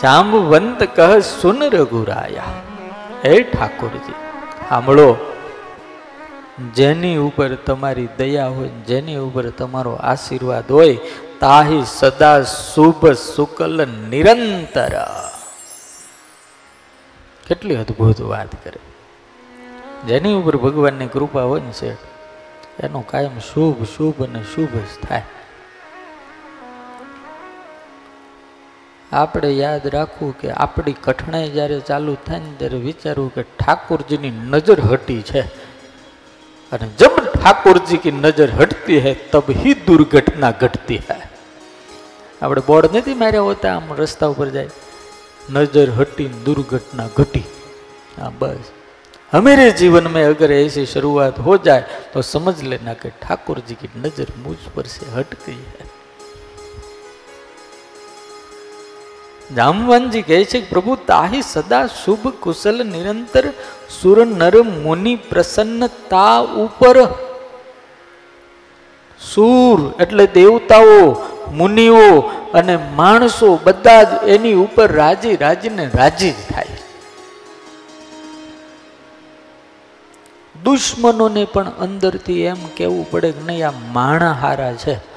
જામવંત 0.06 0.84
કહ, 0.84 1.20
સુન 1.20 1.64
રઘુરાયા. 1.64 2.44
હે 3.26 3.44
ઠાકોરજી, 3.44 4.12
સાંભળો. 4.70 5.16
જેની 6.74 7.18
ઉપર 7.18 7.56
તમારી 7.56 8.08
દયા 8.18 8.48
હોય, 8.48 8.68
જેની 8.68 9.16
ઉપર 9.16 9.50
તમારો 9.50 9.92
આશીર્વાદ 9.92 10.72
હોય, 10.72 10.98
તાહી 11.40 11.84
સદા 11.86 12.42
શુભ 12.42 13.08
શુકલ 13.12 13.88
નિરંતર. 14.10 14.92
કેટલી 17.48 17.76
અદ્ભુત 17.76 18.22
વાત 18.22 18.64
કરે. 18.64 18.80
જેની 20.08 20.34
ઉપર 20.34 20.58
ભગવાનની 20.58 21.08
કૃપા 21.08 21.42
હોય 21.42 21.62
ને 21.62 21.72
છે 21.72 21.94
એનું 22.80 23.08
કાયમ 23.08 23.40
શુભ 23.40 23.84
શુભ 23.84 24.24
અને 24.24 24.44
શુભ 24.44 24.70
જ 24.70 25.08
થાય. 25.08 25.22
આપણે 29.12 29.54
યાદ 29.54 29.88
રાખવું 29.88 30.40
કે 30.40 30.52
આપણી 30.52 30.94
કઠણાઈ 30.94 31.50
જ્યારે 31.50 31.80
ચાલુ 31.80 32.18
થાય 32.26 32.40
ને 32.40 32.54
ત્યારે 32.58 32.78
વિચારવું 32.78 33.34
કે 33.34 33.42
ઠાકોરજીની 33.42 34.30
નજર 34.30 34.82
હટી 34.82 35.22
છે. 35.22 35.42
અને 36.72 36.88
જબ 36.88 37.20
ઠાકોરજી 37.34 37.98
કી 37.98 38.12
નજર 38.12 38.52
હટતી 38.52 39.00
હૈ, 39.00 39.16
તબ 39.32 39.52
હી 39.52 39.74
દુર્ઘટના 39.74 40.52
ઘટતી 40.52 40.98
હૈ. 40.98 41.20
આપણે 42.42 42.62
બોર્ડ 42.68 42.96
નથી 42.96 43.14
માર્યા 43.14 43.42
હોતા, 43.42 43.76
આમ 43.76 43.94
રસ્તા 43.94 44.28
ઉપર 44.28 44.50
જાય. 44.50 44.70
નજર 45.50 45.92
હટી 45.92 46.26
દુર્ઘટના 46.28 47.08
ઘટી. 47.16 47.44
હા, 48.20 48.32
બસ. 48.40 48.58
હમેરે 49.34 49.72
જીવન 49.72 50.08
મેં 50.08 50.30
અગર 50.30 50.52
એસી 50.52 50.86
શરૂઆત 50.86 51.40
હો 51.40 51.58
જાય, 51.58 51.84
તો 52.14 52.22
સમજ 52.22 52.64
લેના 52.64 52.94
કે 52.94 53.10
ઠાકોરજી 53.10 53.76
કી 53.76 53.90
નજર 53.96 54.26
મુજ 54.44 54.58
પર 54.74 54.84
સે 54.84 55.16
હટ 55.16 55.34
ગઈ 55.34 55.54
હૈ. 55.54 55.86
જામવાનજી 59.54 60.22
કહે 60.22 60.46
છે 60.46 60.60
કે, 60.62 60.70
પ્રભુ, 60.70 60.96
તાહી 60.96 61.42
સદા 61.42 61.88
શુભ 61.88 62.28
કુશલ 62.28 62.84
નિરંતર 62.84 63.50
સુર 64.02 64.26
નર 64.26 64.62
મુનિ 64.62 65.16
પ્રસન્નતા 65.16 66.40
ઉપર. 66.40 67.06
સુર 69.34 69.94
એટલે 70.00 70.28
દેવતાઓ, 70.28 71.16
મુનિઓ 71.52 72.20
અને 72.54 72.78
માણસો 72.96 73.60
બધા 73.64 74.04
જ 74.04 74.24
એની 74.28 74.54
ઉપર 74.54 74.92
રાજી 74.92 75.36
રાજીને 75.36 75.90
રાજી 75.94 76.32
જ 76.32 76.36
થાય. 76.54 76.66
દુશ્મનોને 80.64 81.46
પણ 81.46 81.72
અંદરથી 81.80 82.42
એમ 82.42 82.58
કેવું 82.78 83.12
પડે 83.12 83.32
કે 83.32 83.42
નહીં, 83.46 83.68
આ 83.68 83.72
માણા 83.92 84.32
હારા 84.32 84.74
છે. 84.74 85.15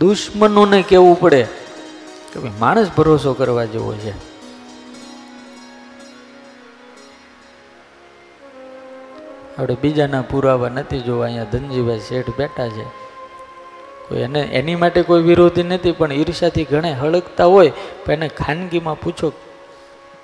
દુશ્મનોને 0.00 0.82
કેવું 0.82 1.20
પડે? 1.20 1.46
કે 2.32 2.40
ભાઈ 2.40 2.52
માણસ 2.58 2.90
ભરોસો 2.96 3.34
કરવા 3.34 3.64
જેવો 3.64 3.94
છે. 3.94 4.10
આપણે 9.58 9.76
બીજાના 9.82 10.22
પુરાવા 10.22 10.68
નથી 10.68 11.00
જોવા, 11.00 11.24
અહીંયા 11.24 11.44
ધનજીભાઈ 11.44 12.00
શેઠ 12.00 12.30
બેઠા 12.36 12.68
છે. 12.68 12.84
કોઈ 14.08 14.18
એને, 14.18 14.40
એની 14.40 14.74
માટે 14.74 15.02
કોઈ 15.02 15.22
વિરોધી 15.22 15.62
નથી, 15.62 15.92
પણ 15.92 16.12
ઈર્ષાથી 16.12 16.64
ઘણે 16.64 16.92
હળગતા 16.92 17.44
હોય, 17.44 17.72
પણ 18.06 18.12
એને 18.12 18.28
ખાનગીમાં 18.28 19.00
પૂછો, 19.00 19.32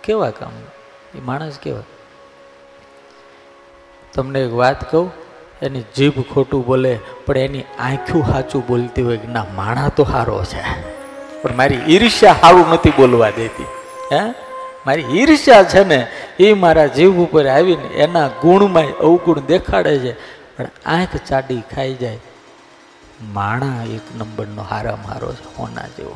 કેવા 0.04 0.30
કામ? 0.30 0.52
એ 1.18 1.20
માણસ 1.20 1.58
કેવા? 1.58 1.82
તમને 4.14 4.40
એક 4.40 4.52
વાત 4.52 4.90
કહું 4.90 5.25
એની 5.62 5.82
જીભ 5.96 6.22
ખોટું 6.34 6.66
બોલે, 6.66 6.98
પણ 7.26 7.38
એની 7.38 7.62
આંખું 7.78 8.26
સાચું 8.26 8.66
બોલતી 8.66 9.02
હોય 9.02 9.16
કે 9.16 9.28
ના, 9.28 9.44
માણા 9.54 9.88
તો 9.88 10.04
સારો 10.04 10.44
છે. 10.44 10.62
પણ 11.42 11.56
મારી 11.56 11.74
ઈર્ષ્યા 11.74 12.36
સારું 12.40 12.64
નથી 12.72 12.90
બોલવા 12.90 13.30
દેતી. 13.30 13.66
હે? 14.12 14.20
મારી 14.86 15.02
ઈર્ષ્યા 15.02 15.62
છે 15.62 15.84
ને 15.84 16.06
એ 16.38 16.52
મારા 16.52 16.86
જીવ 16.86 17.12
ઉપર 17.12 17.46
આવીને 17.46 17.88
એના 17.88 18.28
ગુણમાં 18.28 18.84
અવગુણ 18.84 19.40
દેખાડે 19.40 19.98
છે, 19.98 20.12
પણ 20.56 20.66
આંખ 20.86 21.16
ચાડી 21.16 21.62
ખાઈ 21.74 21.94
જાય. 21.94 22.18
માણા 23.32 23.84
એક 23.84 24.16
નંબરનો 24.18 24.62
હારામ 24.62 25.12
હારો 25.12 25.32
છે, 25.32 25.56
હોના 25.56 25.86
જેવો. 25.86 26.14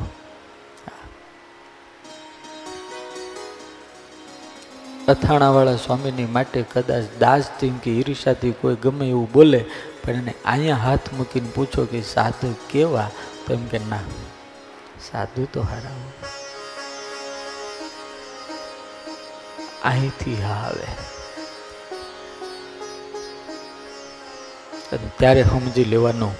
અથાણાવાળા 5.07 5.75
સ્વામીની 5.75 6.25
માટે 6.25 6.61
કદાચ 6.61 7.03
દાસથી 7.19 7.69
કે 7.69 7.91
ઈર્ષાથી 7.91 8.51
કોઈ 8.51 8.75
ગમે 8.75 9.09
એવું 9.09 9.31
બોલે, 9.31 9.65
પણ 10.03 10.13
એને 10.13 10.33
અહીંયા 10.45 10.75
હાથ 10.75 11.13
મૂકીને 11.13 11.49
પૂછો 11.49 11.85
કે 11.85 12.01
સાધુ 12.01 12.55
કેવા? 12.69 13.09
તો 13.47 13.53
એમ 13.53 13.65
કે, 13.65 13.79
ના, 13.79 13.99
સાધુ 15.11 15.45
તો 15.45 15.61
હારા 15.61 15.89
અહીંથી 19.83 20.35
હા 20.35 20.63
આવે. 20.65 20.87
ત્યારે 25.17 25.43
સમજી 25.43 25.83
લેવાનું 25.83 26.33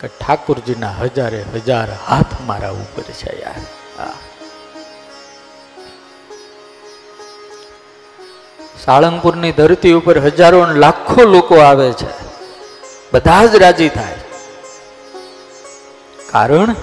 કે 0.00 0.08
ઠાકુરજીના 0.08 0.88
હજારે 0.88 1.44
હજાર 1.54 1.90
હાથ 1.90 2.40
મારા 2.46 2.70
ઉપર 2.70 3.02
છે 3.02 3.42
યાર. 3.42 3.60
હા. 3.98 4.33
સાળંગપુરની 8.84 9.52
ધરતી 9.52 9.92
ઉપર 9.92 10.18
હજારો 10.18 10.66
લાખો 10.74 11.22
લોકો 11.22 11.56
આવે 11.56 11.92
છે. 11.92 12.24
બધા 13.12 13.46
જ 13.46 13.56
રાજી 13.56 13.88
થાય. 13.88 14.16
કારણ? 16.30 16.74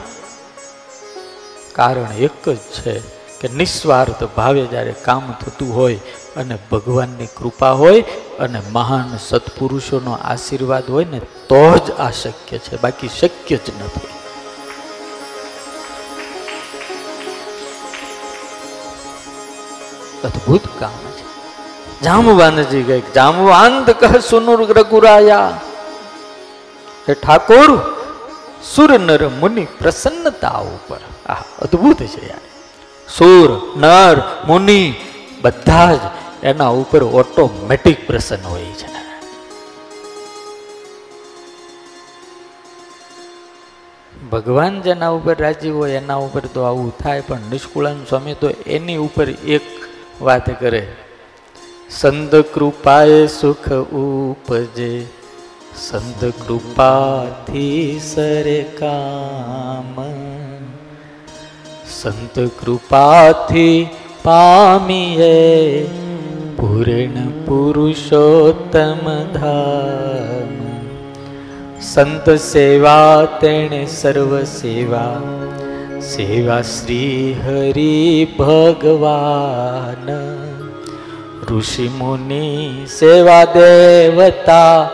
કારણ 1.74 2.14
એક 2.14 2.50
જ 2.50 2.58
છે 2.58 3.00
કે 3.40 3.48
નિસ્વાર્થ 3.48 4.24
ભાવે 4.24 4.66
જ્યારે 4.66 4.92
કામ 4.92 5.36
થતું 5.42 5.76
હોય 5.76 5.96
અને 6.38 6.58
ભગવાનની 6.72 7.26
કૃપા 7.26 7.72
હોય 7.72 8.02
અને 8.40 8.62
મહાન 8.72 9.18
સત્પુરુષોનો 9.18 10.12
આશીર્વાદ 10.12 10.90
હોય 10.90 11.06
ને, 11.06 11.20
તો 11.20 11.78
જ 11.78 11.92
આ 11.92 12.12
શક્ય 12.12 12.58
છે. 12.58 12.82
બાકી 12.82 13.08
શક્ય 13.08 13.56
જ 13.56 13.70
નથી. 13.80 14.08
અદ્ભુત 20.24 20.62
કામ. 20.80 21.11
જામવાનજી 22.04 22.84
ગઈ 22.84 23.02
જામવાંત 23.16 23.90
કહ 23.90 24.18
સુનુર 24.18 24.74
રઘુરાયા. 24.74 25.62
કે 27.06 27.14
ઠાકોર, 27.14 27.96
સુર 28.76 29.00
નર 29.00 29.30
મુનિ 29.30 29.66
પ્રસન્નતા 29.66 30.50
ઉપર. 30.50 31.32
આ 31.32 31.34
અદ્ભુત 31.34 32.02
છે 32.02 32.30
યાર. 32.30 32.40
સુર, 33.18 33.80
નર, 33.80 34.44
મુનિ 34.48 34.94
બધા 35.42 35.96
જ 35.96 36.00
એના 36.44 36.68
ઉપર 36.68 37.04
ઓટોમેટિક 37.04 38.08
પ્રસન્ન 38.08 38.48
હોય 38.48 38.64
છે. 38.64 38.92
ભગવાન 44.32 44.82
જેના 44.82 45.10
ઉપર 45.10 45.36
રાજી 45.38 45.70
હોય, 45.70 45.92
એના 45.92 46.16
ઉપર 46.16 46.40
તો 46.40 46.62
આવું 46.62 46.98
થાય, 46.98 47.22
પણ 47.22 47.38
નિષ્કુળાન 47.52 48.04
સ્વામી 48.04 48.34
તો 48.34 48.50
એની 48.50 48.98
ઉપર 48.98 49.30
એક 49.30 49.62
વાત 50.22 50.60
કરે. 50.60 50.96
સંત 52.00 52.36
કૃપાએ 52.36 53.28
સુખ 53.28 53.72
ઉપજે. 53.72 55.06
સંત 55.76 56.26
કૃપાથી 56.26 58.00
સરે 58.04 58.66
કામ. 58.80 60.06
સંત 62.02 62.40
કૃપાથી 62.40 63.88
પામીએ 64.24 65.88
પૂર્ણ 66.58 67.46
પુરુષોત્તમ 67.46 69.34
ધામ. 69.34 70.66
સંત 71.82 72.30
સેવા 72.30 73.28
તેણે 73.42 73.86
સર્વ 73.86 74.44
સેવા. 74.44 75.22
સેવા 76.02 76.62
શ્રી 76.62 77.40
હરિ 77.46 78.28
ભગવાન. 78.40 80.41
ઋષિ 81.52 81.88
મુનિ 81.88 82.86
સેવા 82.86 83.44
દેવતા, 83.44 84.90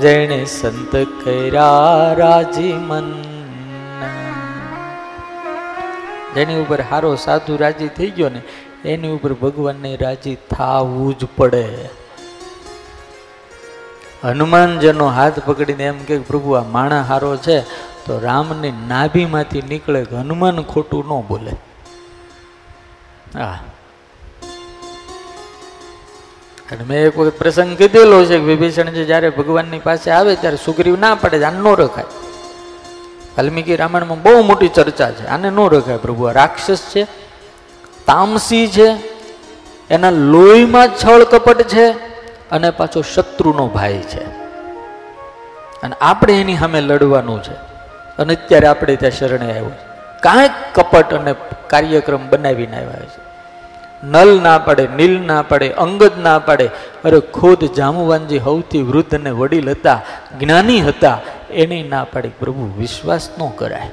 જેણે 0.00 0.44
સંત 0.44 0.96
કર્યા 1.24 2.12
રાજી 2.12 2.72
મન 2.72 3.22
જેની 6.34 6.60
ઉપર 6.62 6.80
હારો 6.80 7.14
સાધુ 7.16 7.56
રાજી 7.56 7.88
થઈ 7.88 8.10
ગયો 8.10 8.28
ને, 8.28 8.42
એની 8.84 9.08
ઉપર 9.08 9.32
ભગવાનને 9.32 9.96
રાજી 9.96 10.34
થવું 10.34 11.18
જ 11.18 11.24
પડે. 11.36 11.88
હનુમાનજનો 14.24 15.06
હાથ 15.06 15.38
પકડીને 15.38 15.84
એમ 15.84 15.98
કે, 15.98 16.18
પ્રભુ, 16.18 16.50
આ 16.50 16.62
માણા 16.62 17.02
હારો 17.02 17.36
છે, 17.36 17.60
તો 18.06 18.18
રામની 18.18 18.72
નાભીમાંથી 18.88 19.62
નીકળે 19.62 20.02
હનુમાન 20.02 20.62
ખોટું 20.62 21.04
ન 21.04 21.28
બોલે. 21.28 21.52
હા. 23.38 23.58
અને 26.72 26.84
મેં 26.84 27.06
એક 27.06 27.18
વખત 27.18 27.38
પ્રસંગ 27.38 27.76
કીધેલો 27.78 28.24
છે 28.24 28.38
કે 28.38 28.44
વિભીષણજી 28.44 29.04
જ્યારે 29.04 29.30
ભગવાનની 29.30 29.78
પાસે 29.78 30.10
આવે 30.10 30.36
ત્યારે 30.36 30.56
સુગ્રીવ 30.56 31.00
ના 31.00 31.14
પડે 31.14 31.44
આને 31.44 31.58
ન 31.58 31.74
રખાય. 31.76 32.04
વાલ્મીકી 33.38 33.76
રામાયણમાં 33.76 34.22
બહુ 34.22 34.42
મોટી 34.42 34.68
ચર્ચા 34.68 35.10
છે, 35.10 35.26
આને 35.26 35.50
ન 35.50 35.58
રખાય 35.68 35.96
પ્રભુ. 35.96 36.24
આ 36.24 36.32
રાક્ષસ 36.32 36.78
છે, 36.96 37.04
તામસી 38.06 38.68
છે, 38.68 38.88
એના 39.90 40.10
લોહીમાં 40.10 40.88
છળ 40.88 41.24
કપટ 41.24 41.62
છે 41.62 41.90
અને 42.50 42.70
પાછો 42.70 43.02
શત્રુનો 43.02 43.66
ભાઈ 43.66 43.98
છે. 43.98 44.24
અને 45.82 45.94
આપણે 46.00 46.40
એની 46.40 46.56
સામે 46.56 46.80
લડવાનું 46.80 47.42
છે. 47.42 47.54
અને 48.18 48.34
અત્યારે 48.34 48.66
આપણે 48.66 48.96
ત્યાં 48.96 49.12
શરણે 49.12 49.50
આવ્યું 49.50 49.74
છે 49.74 49.92
કાંઈક 50.20 50.50
કપટ 50.74 51.14
અને 51.14 51.34
કાર્યક્રમ 51.66 52.28
બનાવીને 52.28 52.76
આવ્યા 52.76 52.92
છે 52.92 53.31
નલ 54.04 54.40
ના 54.42 54.58
પડે, 54.58 54.88
નીલ 54.96 55.20
ના 55.26 55.42
પડે, 55.42 55.70
અંગદ 55.70 56.10
ના 56.22 56.38
પડે. 56.38 56.70
અરે 57.04 57.20
ખુદ 57.20 57.64
જામુવાનજી 57.64 58.38
સૌથી 58.38 58.82
વૃદ્ધ 58.82 59.14
અને 59.14 59.30
વડીલ 59.30 59.70
હતા, 59.70 60.00
જ્ઞાની 60.40 60.80
હતા. 60.80 61.20
એને 61.50 61.82
ના 61.82 62.04
પડે, 62.04 62.28
પ્રભુ 62.28 62.74
વિશ્વાસ 62.78 63.30
ન 63.38 63.48
કરાય. 63.56 63.90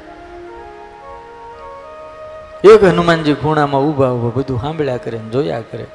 એક 2.64 2.84
હનુમાનજી 2.84 3.34
ખૂણામાં 3.34 3.82
ઊભા 3.82 4.10
ઊભા 4.10 4.30
બધું 4.30 4.62
સાંભળ્યા 4.62 4.98
કરે 4.98 5.18
જોયા 5.18 5.60
કરે. 5.60 5.86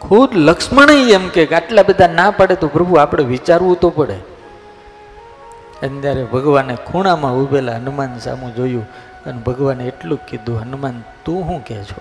ખુદ 0.00 0.30
લક્ષ્મણ 0.34 0.90
એમ 0.90 1.28
કે 1.28 1.46
આટલા 1.46 1.82
બધા 1.82 2.06
ના 2.06 2.30
પડે 2.30 2.54
તો 2.54 2.68
પ્રભુ 2.68 2.94
આપણે 2.94 3.24
વિચારવું 3.24 3.80
તો 3.80 3.90
પડે. 3.90 4.14
અને 5.82 6.00
ત્યારે 6.00 6.24
ભગવાને 6.24 6.76
ખૂણામાં 6.76 7.34
ઉભેલા 7.34 7.76
હનુમાન 7.76 8.18
સામું 8.18 8.54
જોયું 8.54 8.86
અને 9.26 9.38
ભગવાને 9.38 9.84
એટલું 9.84 10.18
કીધું, 10.26 10.60
હનુમાન, 10.60 11.02
તું 11.24 11.42
શું 11.42 11.64
કહે 11.64 11.84
છો? 11.84 12.00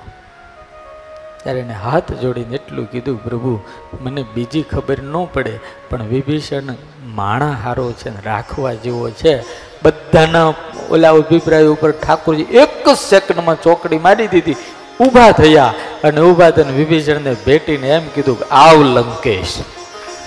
ત્યારે 1.46 1.60
એને 1.60 1.74
હાથ 1.74 2.12
જોડીને 2.12 2.56
એટલું 2.56 2.86
કીધું 2.86 3.24
પ્રભુ 3.24 3.60
મને 4.02 4.26
બીજી 4.34 4.62
ખબર 4.62 5.02
ન 5.02 5.28
પડે 5.34 5.60
પણ 5.89 6.04
વિભીષણ 6.04 6.64
માણા 7.06 7.52
હારો 7.52 7.91
છે 7.91 8.10
ને 8.10 8.16
રાખવા 8.26 8.74
જેવો 8.74 9.10
છે. 9.10 9.43
બધાના 9.84 10.54
ઓલા 10.91 11.10
અભિપ્રાય 11.10 11.66
ઉપર 11.66 11.91
ઠાકોરજી 11.91 12.43
એક 12.43 12.89
જ 12.89 12.98
સેકન્ડમાં 12.98 13.62
ચોકડી 13.62 13.98
મારી 13.98 14.28
દીધી. 14.28 14.56
ઊભા 15.02 15.32
થયા 15.32 15.74
અને 16.04 16.22
ઊભા 16.22 16.50
થઈને 16.50 16.72
વિભીષણને 16.72 17.34
ભેટીને 17.34 17.89
એમ 17.89 18.08
કીધું 18.08 18.39
કે 18.39 18.46
આવ 18.46 18.84
લંકેશ. 18.84 19.58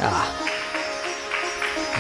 આ. 0.03 0.27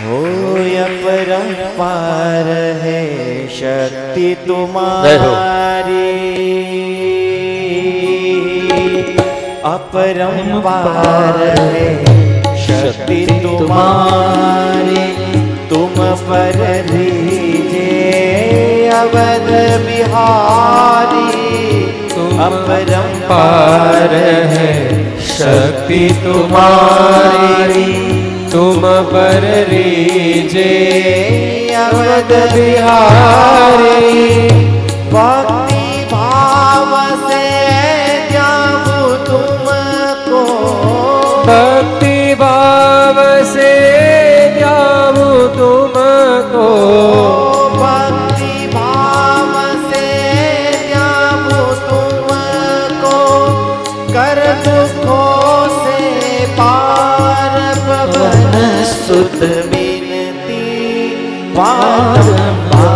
હોય 0.08 0.84
પરપાર 1.02 2.82
હે 2.82 3.48
શક્તિ 3.48 4.36
તુમારી. 4.46 7.17
अपरंपार 9.67 11.37
है 11.57 11.87
शक्ति 12.63 13.25
तुम्हारी 13.43 15.05
तुम 15.69 15.95
पर 16.23 16.59
लीजे 16.89 17.89
अवध 18.93 19.49
बिहारी 19.85 21.43
पार 23.29 24.13
है 24.49 24.71
शक्ति 25.27 25.99
तुम्हारी 26.23 27.91
तुम 28.51 28.81
पर 29.11 29.45
रीजे 29.69 30.69
अवध 31.75 32.33
बिहारी 32.53 34.01
भक्ति 35.13 35.66
સંત 59.38 59.70
વિનતી 59.70 61.16
વારંવાર 61.54 62.86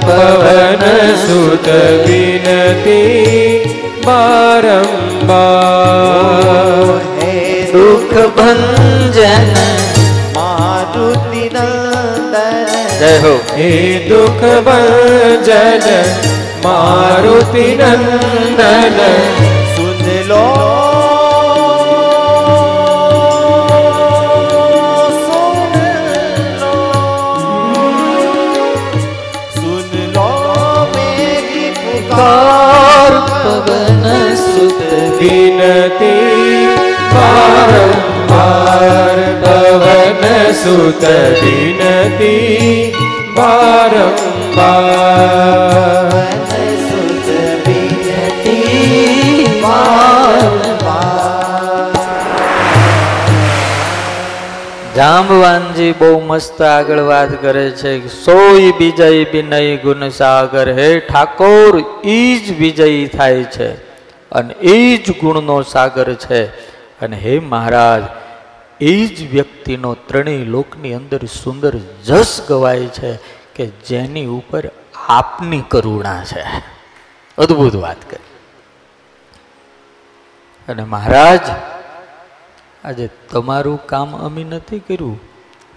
પવન 0.00 0.84
સુત 1.18 1.66
વિનતી 2.06 3.60
વારંવાર 4.06 5.42
હે 7.18 7.36
દુઃખ 7.68 8.16
ભંજન 8.38 9.52
મારુતિ 10.34 11.44
નંદન 11.50 12.74
હે 13.52 13.70
દુઃખ 14.08 14.44
ભંજન 14.64 15.88
મારુતિ 16.64 17.66
નંદન 17.74 19.00
સુન 19.74 20.00
લો 20.28 20.71
ઉતરી 40.92 41.78
નથી 41.84 42.92
જામવાનજી 54.96 55.92
બહુ 55.92 56.20
મસ્ત 56.20 56.62
આગળ 56.62 56.98
વાત 56.98 57.42
કરે 57.42 57.70
છે 57.70 58.08
સોય 58.08 58.72
વિજય 58.78 59.08
વિનય 59.08 59.76
ગુણ 59.76 60.08
સાગર 60.08 60.78
હે 60.78 61.00
ઠાકોર 61.00 62.06
ઈ 62.06 62.38
જ 62.38 62.58
વિજય 62.58 63.06
થાય 63.06 63.44
છે 63.44 63.72
અને 64.32 64.54
એ 64.54 64.96
જ 64.96 65.10
ગુણનો 65.20 65.62
સાગર 65.62 66.14
છે. 66.14 66.44
અને 67.00 67.16
હે 67.16 67.38
મહારાજ 67.38 68.21
એ 68.82 69.06
જ 69.06 69.30
વ્યક્તિનો 69.30 69.94
ત્રણેય 69.94 70.44
લોકની 70.44 70.94
અંદર 70.94 71.24
સુંદર 71.24 71.78
જસ 72.04 72.46
ગવાય 72.48 72.86
છે 72.86 73.18
કે 73.54 73.66
જેની 73.66 74.26
ઉપર 74.26 74.70
આપની 75.08 75.60
કરુણા 75.60 76.24
છે. 76.24 76.42
અદ્ભુત 77.38 77.76
વાત 77.76 78.10
કરી. 78.10 78.22
અને 80.68 80.84
મહારાજ, 80.84 81.40
આજે 82.84 83.10
તમારું 83.30 83.86
કામ 83.86 84.16
અમે 84.16 84.44
નથી 84.44 84.78
કર્યું. 84.78 85.20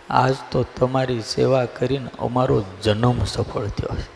આજ 0.10 0.36
તો 0.52 0.64
તમારી 0.64 1.22
સેવા 1.22 1.66
કરીને 1.66 2.10
અમારો 2.20 2.64
જન્મ 2.84 3.24
સફળ 3.24 3.66
થયો 3.66 3.96
છે. 3.96 4.10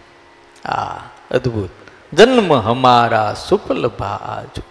આ 0.68 0.98
અદ્ભુત. 1.32 1.70
જન્મ 2.16 2.54
હમારા 2.54 3.34
સુપલ 3.34 3.88
ભાજ. 3.88 4.62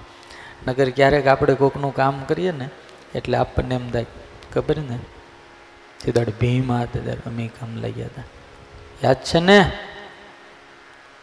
નગર 0.69 0.91
ક્યારેક 0.91 1.27
આપણે 1.27 1.55
કોકનું 1.55 1.95
કામ 1.95 2.25
કરીએ 2.25 2.51
ને 2.51 2.71
એટલે 3.15 3.37
આપણને 3.37 3.75
એમ 3.75 3.87
થાય 3.91 4.07
ખબર 4.53 4.79
ને 4.81 4.99
તે 6.01 6.13
દાડ 6.13 6.33
ભીમા 6.41 6.81
હતા 6.81 7.05
ત્યારે 7.05 7.23
અમે 7.27 7.47
કામ 7.51 7.71
લાગ્યા 7.77 8.11
હતા 8.11 8.27
યાદ 9.03 9.23
છે 9.23 9.41
ને 9.41 9.59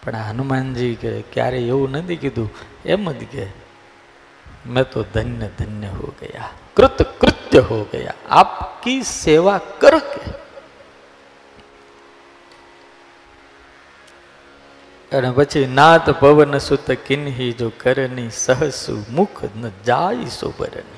પણ 0.04 0.24
હનુમાનજી 0.30 0.96
કે 0.96 1.12
ક્યારે 1.34 1.60
એવું 1.66 1.96
નથી 1.96 2.18
કીધું 2.18 2.50
એમ 2.86 3.06
જ 3.12 3.28
કે 3.28 3.46
મેં 4.68 4.86
તો 4.86 5.06
ધન્ય 5.14 5.50
ધન્ય 5.58 5.92
હો 5.92 6.14
ગયા 6.20 6.50
કૃત 6.78 7.08
કૃત્ય 7.20 7.62
હો 7.62 7.80
ગયા 7.92 8.18
આપકી 8.38 9.00
સેવા 9.12 9.60
કરકે 9.78 10.24
અને 15.12 15.32
પછી 15.32 15.66
નાથ 15.74 16.12
પવન 16.20 16.60
સુત 16.62 16.92
કિન્હી 17.04 17.54
જો 17.54 17.72
કરની 17.78 18.30
સહસુ 18.36 18.96
મુખ 19.12 19.42
ન 19.52 19.72
જાય 19.86 20.30
સોબરન 20.38 20.95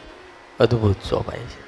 અદ્ભુત 0.59 0.95
શોભાય 1.09 1.39
છે. 1.39 1.67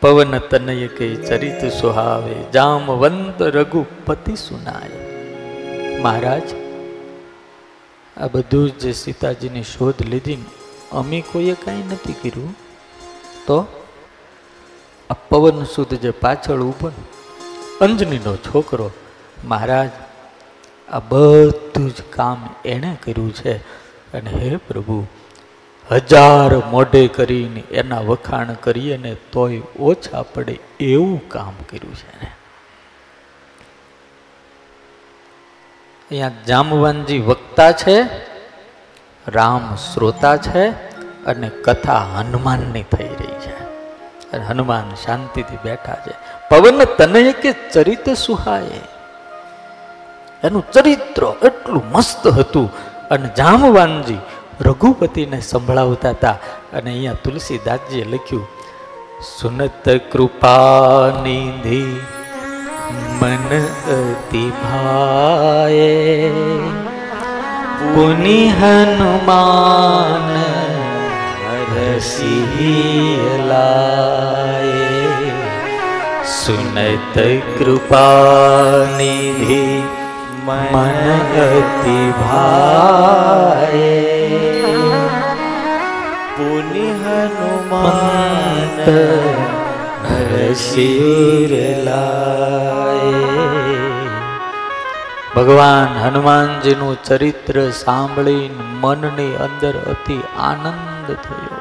પવન 0.00 0.38
તનય 0.38 0.86
કે 0.86 1.16
ચરિત 1.16 1.72
સુહાવે 1.72 2.34
જામવંત 2.52 3.42
રઘુપતિ 3.42 4.36
સુનાય. 4.36 4.90
મહારાજ, 5.98 6.42
આ 8.16 8.26
બધું 8.26 8.70
જ 8.70 8.94
સીતાજીની 8.94 9.62
શોધ 9.62 10.02
લીધી 10.02 10.44
અમે 10.92 11.20
કોઈએ 11.32 11.54
કાંઈ 11.54 11.82
નથી 11.82 12.12
કર્યું? 12.12 12.56
તો 13.46 13.66
આ 15.10 15.14
પવન 15.14 15.64
સુદ 15.64 15.94
જે 15.94 16.10
પાછળ 16.10 16.60
ઉપર 16.60 16.90
અંજનીનો 17.80 18.36
છોકરો, 18.36 18.90
મહારાજ, 19.44 19.90
આ 20.88 20.98
બધું 20.98 21.90
જ 21.90 22.02
કામ 22.10 22.48
એણે 22.64 22.96
કર્યું 23.04 23.34
છે. 23.34 23.56
અને 24.12 24.30
હે 24.30 24.56
પ્રભુ 24.56 25.06
હજાર 25.90 26.56
મોઢે 26.70 27.08
કરીને 27.08 27.60
એના 27.60 28.00
વખાણ 28.00 28.54
કરીએ 28.54 28.96
ને 28.96 29.14
તોય 29.14 29.62
ઓછા 29.80 30.22
પડે 30.22 30.58
એવું 30.80 31.28
કામ 31.28 31.52
કર્યું 31.70 31.94
છે 31.94 32.24
ને 32.24 32.30
અહીંયા 36.10 36.30
જામવાનજી 36.46 37.18
વક્તા 37.18 37.72
છે, 37.72 38.02
રામ 39.28 39.76
શ્રોતા 39.76 40.36
છે 40.36 40.68
અને 41.24 41.48
કથા 41.48 41.94
હનુમાનની 41.94 42.82
થઈ 42.82 43.08
રહી 43.08 43.38
છે. 43.40 43.62
અને 44.32 44.44
હનુમાન 44.44 44.94
શાંતિથી 44.94 45.58
બેઠા 45.64 45.94
છે. 45.94 46.12
પવન 46.50 46.84
તને 46.84 47.32
કે 47.32 47.54
ચરિત્ર 47.72 48.14
સુહાય? 48.14 48.70
એનું 50.44 50.70
ચરિત્ર 50.70 51.22
એટલું 51.46 51.92
મસ્ત 51.92 52.26
હતું. 52.26 52.72
અને 53.08 53.28
જામવાનજી 53.36 54.18
રઘુપતિને 54.60 55.38
સંભળાવતા 55.40 56.12
હતા 56.12 56.36
અને 56.72 56.90
અહીંયા 56.90 57.22
તુલસીદાસજીએ 57.24 58.04
લખ્યું, 58.12 58.46
સુનત 59.28 59.86
કૃપા 60.12 61.02
નિધિ 61.24 61.82
મન 63.20 63.46
અતિ 63.96 64.44
ભાય, 64.62 65.92
પુનિ 67.94 68.40
હનુમાન 68.58 70.28
હરસિલાય 71.70 72.88
સુનત 76.38 77.16
કૃપા 77.58 78.76
નિધિ 78.98 79.62
મન 80.46 81.06
અતિ 81.44 81.98
ભાયે 82.20 83.88
પુનિ 86.38 86.88
लाए। 91.84 93.14
ભગવાન 95.36 95.98
હનુમાનજીનું 95.98 97.02
ચરિત્ર 97.04 97.70
સાંભળીને 97.70 98.62
મનની 98.80 99.34
અંદર 99.34 99.72
અતિ 99.78 100.20
આનંદ 100.38 101.16
થયો. 101.24 101.60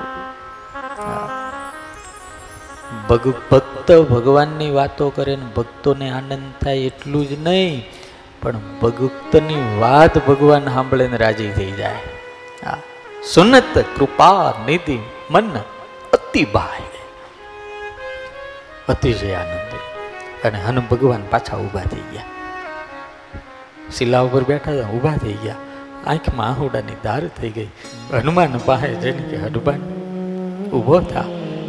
ભગ 3.10 3.34
ભક્ત 3.52 3.92
ભગવાનની 3.92 4.72
વાતો 4.72 5.10
કરે 5.10 5.36
ને 5.36 5.46
ભક્તોને 5.56 6.10
આનંદ 6.10 6.66
થાય 6.66 6.78
એટલું 6.78 7.30
જ 7.30 7.40
નહીં, 7.40 7.86
પણ 8.42 8.56
ભક્તની 8.82 9.80
વાત 9.80 10.28
ભગવાન 10.28 10.64
સાંભળે 10.64 11.08
ને 11.08 11.18
રાજી 11.18 11.50
થઈ 11.50 11.72
જાય. 11.72 11.96
હા. 12.66 12.78
સુનત, 13.34 13.78
કૃપા, 13.78 14.54
નિધિ 14.66 15.00
મન 15.32 15.50
અતિ 16.14 16.46
બાય 16.46 16.82
અતિશય 18.90 19.34
આનંદ. 19.34 19.74
અને 20.46 20.64
હનુ 20.64 20.82
ભગવાન 20.82 21.24
પાછા 21.30 21.58
ઊભા 21.58 21.82
થઈ 21.82 21.98
ગયા. 21.98 22.24
શિલા 23.98 24.20
ઉપર 24.20 24.44
બેઠા 24.44 24.72
હતા, 24.72 24.88
ઊભા 24.88 25.18
થઈ 25.18 25.34
ગયા. 25.34 25.56
આંખમાં 26.08 26.48
આહુડાની 26.48 26.96
ધાર 27.04 27.28
થઈ 27.28 27.50
ગઈ. 27.50 27.68
હનુમાન 28.14 28.58
પાસે 28.58 28.96
જઈને 28.96 29.24
કે, 29.24 29.38
હનુમાન, 29.38 29.80
ઊભો 30.70 31.00
થા. 31.00 31.24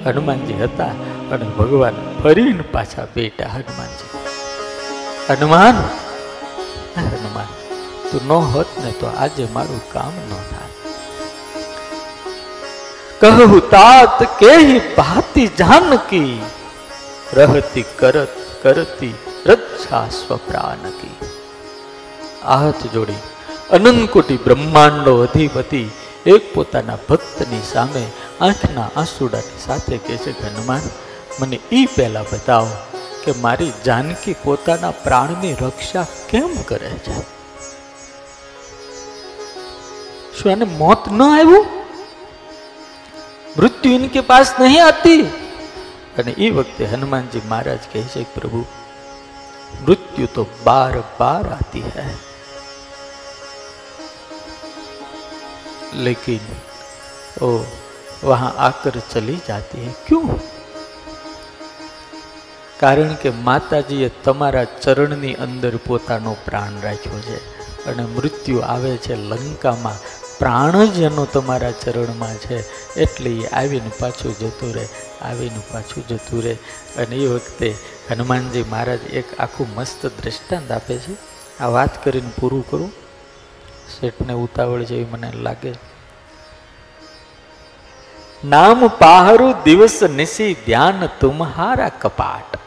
હનુમાનજી 0.06 0.54
હતા 0.54 0.86
અને 1.30 1.44
ભગવાન 1.44 1.94
ફરીને 2.22 2.62
પાછા 2.72 3.04
બેટા 3.04 3.46
હનુમાનજી. 3.46 4.18
હનુમાન 5.32 5.74
હનુમાન, 7.00 7.46
તું 8.10 8.28
ન 8.28 8.32
હોત 8.32 8.66
ને 8.84 8.90
તો 8.90 9.06
આજે 9.06 9.48
મારું 9.52 9.92
કામ 9.92 10.12
ન 10.30 10.32
થાય 10.34 10.67
કહું, 13.20 13.70
તાત 13.70 14.38
કેહી 14.38 14.78
ભાતી 14.78 15.46
જાનકી? 15.46 16.42
રહતી 17.32 17.82
કરત 17.82 18.28
કરતી 18.62 19.14
રક્ષા 19.46 20.08
સ્વપ્રાનકી. 20.08 21.16
આ 22.44 22.70
જોડી 22.70 23.12
અનંતકોટી 23.70 24.36
બ્રહ્માંડો 24.36 25.22
અધિપતિ, 25.22 25.90
એક 26.26 26.54
પોતાના 26.54 26.98
ભક્તની 27.08 27.62
સામે 27.72 28.06
આંખના 28.40 28.90
આંસુડાની 28.96 29.64
સાથે 29.66 29.98
કહે 29.98 30.16
છે 30.16 30.30
હનુમાન 30.30 30.80
મને 31.40 31.58
એ 31.72 31.86
પહેલાં 31.86 32.24
બતાવો 32.24 32.70
કે 33.24 33.32
મારી 33.32 33.72
જાનકી 33.84 34.36
પોતાના 34.44 34.90
પ્રાણની 34.90 35.54
રક્ષા 35.54 36.06
કેમ 36.28 36.54
કરે 36.62 36.90
છે? 36.90 37.20
શું 40.38 40.52
એને 40.52 40.64
મોત 40.64 41.08
ન 41.08 41.22
આવ્યું? 41.22 41.77
મૃત્યુ 43.57 43.97
ઇનકે 43.97 44.21
પાસ 44.29 44.53
નહીં 44.59 44.79
આતી 44.83 45.19
અને 46.17 46.31
એ 46.39 46.53
વખતે 46.53 46.93
હનુમાનજી 46.93 47.43
મહારાજ 47.45 47.91
કહે 47.91 48.07
છે 48.07 48.23
કે 48.23 48.33
પ્રભુ 48.37 48.63
मृत्यु 49.77 50.27
तो 50.27 50.43
बार 50.65 50.97
बार 51.19 51.47
आती 51.51 51.83
है 51.87 52.07
लेकिन 55.99 56.51
ओ 57.41 57.49
वहां 58.23 58.51
आकर 58.63 58.99
चली 59.07 59.37
जाती 59.47 59.85
है 59.85 59.93
क्यों 60.07 60.25
કારણ 62.79 63.11
કે 63.17 63.31
માતાજીએ 63.43 64.07
તમારા 64.23 64.63
ચરણની 64.77 65.35
અંદર 65.39 65.73
પોતાનો 65.83 66.33
પ્રાણ 66.45 66.79
રાખ્યો 66.81 67.19
છે 67.21 67.37
અને 67.85 68.03
મૃત્યુ 68.07 68.63
આવે 68.67 68.93
છે 68.97 69.19
લંકામાં 69.21 70.01
પ્રાણ 70.38 70.84
જ 70.84 70.98
એનો 70.98 71.24
તમારા 71.24 71.70
ચરણમાં 71.70 72.34
છે. 72.34 72.88
એટલે 73.00 73.30
એ 73.30 73.46
આવીને 73.46 73.90
પાછું 74.00 74.38
જતું 74.38 74.74
રહે, 74.74 74.88
આવીને 75.22 75.60
પાછું 75.72 76.08
જતું 76.08 76.42
રહે. 76.42 76.56
અને 76.96 77.16
એ 77.16 77.26
વખતે 77.26 77.74
હનુમાનજી 78.10 78.62
મહારાજ 78.62 79.04
એક 79.04 79.40
આખું 79.40 79.74
મસ્ત 79.74 80.06
દ્રષ્ટાંત 80.06 80.72
આપે 80.72 80.98
છે. 80.98 81.12
આ 81.62 81.66
વાત 81.66 82.04
કરીને 82.04 82.30
પૂરું 82.40 82.70
કરું. 82.70 82.92
શેઠને 84.00 84.32
ઉતાવળ 84.32 84.82
જેવી 84.82 85.04
મને 85.04 85.32
લાગે. 85.32 85.74
નામ 88.44 88.88
પાહરું 88.88 89.62
દિવસ 89.62 90.02
નિશી 90.02 90.56
ધ્યાન 90.66 91.08
તુમ્હારા 91.20 91.88
કપાટ. 91.88 92.58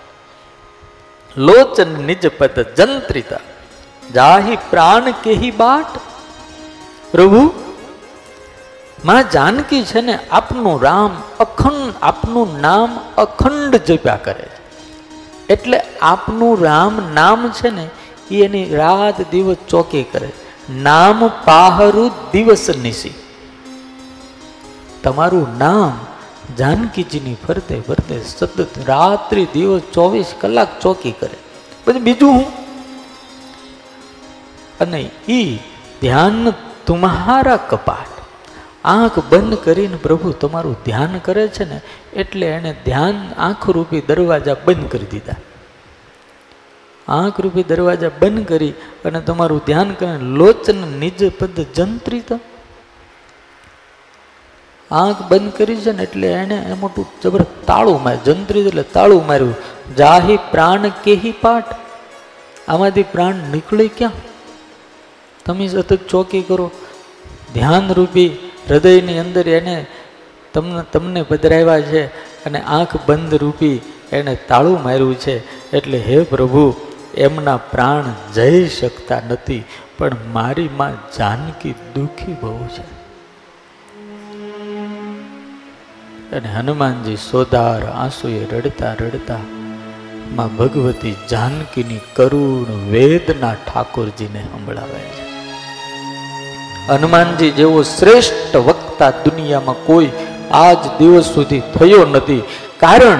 લોચન 1.38 2.04
નિજ 2.04 2.28
પદ 2.28 2.60
જંત્રિત. 2.60 3.34
જાહી 4.14 4.58
પ્રાણ 4.70 5.12
કેહી 5.12 5.52
બાટ. 5.52 6.11
પ્રભુ 7.12 7.42
માં 9.06 9.30
જાનકી 9.30 9.84
છે 9.84 10.02
ને, 10.02 10.16
આપનું 10.30 10.78
રામ 10.82 11.14
અખંડ, 11.40 11.94
આપનું 12.02 12.50
નામ 12.60 12.90
અખંડ 13.18 13.74
જપ્યા 13.88 14.24
કરે 14.26 14.48
એટલે 15.50 15.80
આપનું 16.02 16.54
રામ 16.64 16.94
નામ 17.14 17.50
છે 17.58 17.70
ને, 17.70 17.86
એ 18.32 18.38
એની 18.46 18.70
રાત 18.82 19.18
દિવસ 19.32 19.58
ચોકી 19.68 20.06
કરે 20.14 20.30
નામ 20.88 21.20
પાહરું 21.48 22.12
દિવસ 22.32 22.66
નિશી 22.86 23.18
તમારું 25.04 25.50
નામ 25.58 25.94
જાનકીજીની 26.60 27.38
ફરતે 27.46 27.76
ફરતે 27.88 28.16
સતત 28.24 28.60
રાત્રિ 28.88 29.44
દિવસ 29.54 29.84
ચોવીસ 29.94 30.30
કલાક 30.42 30.72
ચોકી 30.84 31.16
કરે. 31.20 31.38
પછી 31.86 32.06
બીજું 32.08 32.34
હું 32.38 32.50
અને 34.80 35.02
ઈ 35.30 35.50
ધ્યાન 36.02 36.54
તુમ્હારા 36.92 37.62
કપાટ 37.72 38.14
આંખ 38.86 39.18
બંધ 39.30 39.58
કરીને 39.64 39.98
પ્રભુ 40.06 40.32
તમારું 40.44 40.76
ધ્યાન 40.86 41.18
કરે 41.18 41.48
છે 41.48 41.66
ને, 41.70 41.80
એટલે 42.14 42.48
એણે 42.48 42.72
ધ્યાન 42.86 43.18
આંખ 43.38 43.70
રૂપી 43.70 44.02
દરવાજા 44.02 44.56
બંધ 44.66 44.92
કરી 44.92 45.10
દીધા. 45.12 45.36
આંખ 47.08 47.42
રૂપી 47.42 47.64
દરવાજા 47.64 48.12
બંધ 48.22 48.48
કરી 48.48 48.74
અને 49.06 49.20
તમારું 49.22 49.62
ધ્યાન 49.66 49.92
કરે 49.94 50.18
લોચન 50.40 50.82
નિજ 51.00 51.22
પદ 51.40 51.66
જંત્રિત. 51.76 52.32
આંખ 54.92 55.22
બંધ 55.30 55.54
કરી 55.54 55.76
છે 55.76 55.92
ને, 55.92 56.04
એટલે 56.04 56.28
એણે 56.32 56.58
એ 56.72 56.74
મોટું 56.74 57.06
જબર 57.24 57.44
તાળું 57.68 58.04
માર્યું, 58.04 58.24
જંત્રિત 58.24 58.68
એટલે 58.68 58.84
તાળું 58.84 59.24
માર્યું. 59.28 59.56
જાહી 59.96 60.40
પ્રાણ 60.52 60.90
કેહી 61.04 61.32
પાઠ. 61.42 61.72
આમાંથી 62.68 63.04
પ્રાણ 63.04 63.34
નીકળે 63.54 63.88
ક્યાં? 63.88 64.12
તમે 65.46 65.68
સતત 65.68 66.00
ચોકી 66.10 66.42
કરો. 66.42 66.72
ધ્યાન 67.54 67.94
રૂપી 67.94 68.30
હૃદયની 68.70 69.20
અંદર 69.20 69.50
એને 69.50 69.86
તમને 70.54 70.84
તમને 70.94 71.22
પધરાવ્યા 71.22 71.82
છે 71.82 72.06
અને 72.46 72.62
આંખ 72.62 72.96
બંધ 73.06 73.34
રૂપી 73.34 73.82
એને 74.12 74.36
તાળું 74.36 74.84
માર્યું 74.84 75.16
છે. 75.16 75.36
એટલે 75.72 75.98
હે 75.98 76.24
પ્રભુ, 76.24 76.76
એમના 77.16 77.58
પ્રાણ 77.58 78.04
જઈ 78.34 78.68
શકતા 78.68 79.22
નથી, 79.30 79.64
પણ 79.98 80.18
મારી 80.34 80.70
માં 80.78 80.94
જાનકી 81.18 81.72
દુઃખી 81.72 82.34
બહુ 82.42 82.68
છે. 82.68 83.02
અને 86.32 86.48
હનુમાનજી 86.48 87.16
સોદાર 87.16 87.86
આંસુએ 87.86 88.46
રડતા 88.46 88.94
રડતા 88.94 89.40
માં 90.36 90.56
ભગવતી 90.56 91.16
જાનકીની 91.30 92.00
કરુણ 92.16 92.92
વેદના 92.92 93.54
ઠાકોરજીને 93.54 94.42
સંભળાવે 94.42 95.04
છે. 95.10 95.31
હનુમાનજી 96.92 97.52
જેવો 97.52 97.84
શ્રેષ્ઠ 97.84 98.56
વક્તા 98.56 99.10
દુનિયામાં 99.10 99.86
કોઈ 99.86 100.10
આજ 100.52 100.78
દિવસ 101.00 101.26
સુધી 101.26 101.60
થયો 101.60 102.06
નથી. 102.06 102.44
કારણ 102.80 103.20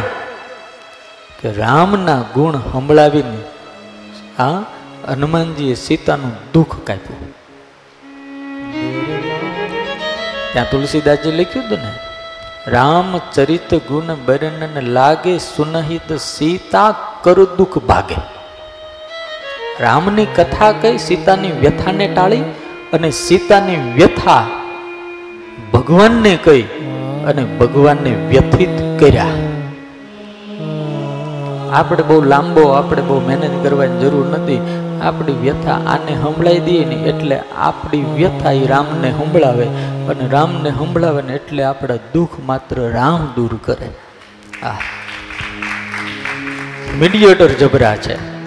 કે 1.42 1.54
રામના 1.54 2.22
ગુણ 2.34 2.58
સંભળાવીને 2.58 3.42
આ 4.40 4.64
હનુમાનજીએ 5.08 5.76
સીતાનું 5.76 6.32
દુઃખ 6.54 6.76
કાપ્યું. 6.84 7.28
ત્યાં 10.54 10.70
તુલસીદાસજી 10.70 11.32
લખ્યું 11.32 11.66
હતું 11.66 11.78
ને, 11.78 11.92
રામચરિત 12.72 13.74
ગુણ 13.76 14.16
બરનન 14.26 14.82
લાગે 14.82 15.38
સુનહિત 15.38 16.18
સીતા 16.18 16.96
કર 17.24 17.44
દુઃખ 17.44 17.78
ભાગે. 17.78 18.16
રામની 19.80 20.26
કથા 20.26 20.72
કઈ 20.72 20.98
સીતાની 20.98 21.52
વ્યથાને 21.52 22.08
ટાળી? 22.08 22.44
અને 22.94 23.12
સીતાની 23.12 23.94
વ્યથા 23.94 24.48
ભગવાનને 25.74 26.38
કહી 26.44 26.62
અને 27.28 27.46
ભગવાનને 27.46 28.10
વ્યથિત 28.10 29.00
કર્યા. 29.00 29.26
આપણે 31.72 32.04
બહુ 32.04 32.24
લાંબો, 32.24 32.62
આપણે 32.62 33.02
બહુ 33.02 33.20
મહેનત 33.20 33.64
કરવાની 33.64 34.00
જરૂર 34.00 34.26
નથી. 34.26 34.88
આપણી 35.02 35.34
વ્યથા 35.34 35.72
આને 35.72 36.16
સંભળાઈ 36.16 36.60
દઈએ 36.60 36.86
ને 36.86 36.96
એટલે 36.96 37.42
આપણી 37.58 38.02
વ્યથા 38.02 38.52
એ 38.52 38.68
રામને 38.68 39.12
સંભળાવે 39.12 39.66
અને 40.10 40.28
રામને 40.28 40.70
સંભળાવે 40.70 41.22
ને 41.22 41.34
એટલે 41.34 41.64
આપણા 41.64 41.96
દુઃખ 41.96 42.30
માત્ર 42.46 42.90
રામ 42.90 43.34
દૂર 43.36 43.60
કરે. 43.64 43.90
આ. 44.66 44.72
મીડિયેટર 47.00 47.48
જબરા 47.48 47.96
છે. 47.96 48.41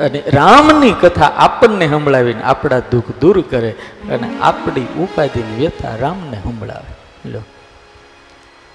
અને 0.00 0.22
રામની 0.26 0.92
કથા 0.92 1.26
આપણને 1.26 1.88
સંભળાવીને 1.88 2.42
આપણા 2.42 2.78
દુઃખ 2.78 3.04
દૂર 3.20 3.40
કરે 3.40 3.70
અને 4.10 4.40
આપણી 4.40 4.80
ઉપાધિની 4.80 5.56
વ્યથા 5.56 5.96
રામને 5.96 6.36
સંભળાવે. 6.36 7.28
લો. 7.30 7.40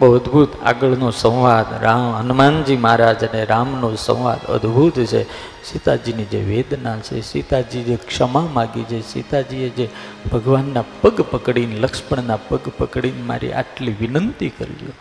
બહુ 0.02 0.16
અદ્ભુત 0.16 0.64
આગળનો 0.64 1.12
સંવાદ 1.12 1.84
રામ, 1.84 2.16
હનુમાનજી 2.16 2.78
મહારાજ 2.78 3.24
અને 3.24 3.46
રામનો 3.46 3.96
સંવાદ 3.96 4.46
અદ્ભુત 4.46 4.94
છે. 4.94 5.24
સીતાજીની 5.64 6.26
જે 6.26 6.40
વેદના 6.40 6.98
છે, 6.98 7.22
સીતાજી 7.22 7.84
જે 7.84 7.96
ક્ષમા 7.96 8.48
માગી 8.54 8.84
છે, 8.84 9.02
સીતાજીએ 9.02 9.70
જે 9.70 9.90
ભગવાનના 10.32 10.84
પગ 11.02 11.22
પકડીને, 11.22 11.76
લક્ષ્મણના 11.76 12.36
પગ 12.36 12.60
પકડીને 12.78 13.22
મારી 13.22 13.52
આટલી 13.52 13.96
વિનંતી 14.00 14.50
કરી 14.50 14.92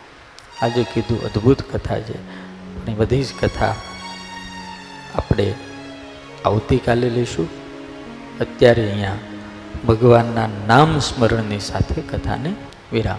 આજે 0.61 0.83
કીધું 0.83 1.23
અદ્ભુત 1.23 1.61
કથા 1.61 1.99
છે. 1.99 2.45
પણ 2.85 2.91
એ 2.91 2.95
બધી 2.95 3.23
જ 3.23 3.27
કથા 3.41 3.75
આપણે 5.15 5.53
આવતીકાલે 6.45 7.09
લઈશું. 7.09 7.47
અત્યારે 8.41 8.91
અહીંયા 8.91 9.11
ભગવાનના 9.87 10.49
નામ 10.67 10.99
સ્મરણની 10.99 11.59
સાથે 11.59 12.01
કથાને 12.01 12.53
વિરામ. 12.93 13.17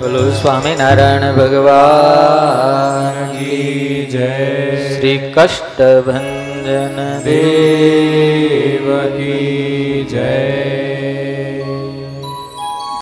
બોલો 0.00 0.30
સ્વામિનારાયણ 0.30 1.32
ભગવાન 1.32 3.32
જય. 4.04 4.96
શ્રી 4.96 5.32
કષ્ટભંજન 5.36 7.20
દેવ 7.20 7.22
દેવ 7.22 8.98
કી 8.98 10.06
જય. 10.10 10.71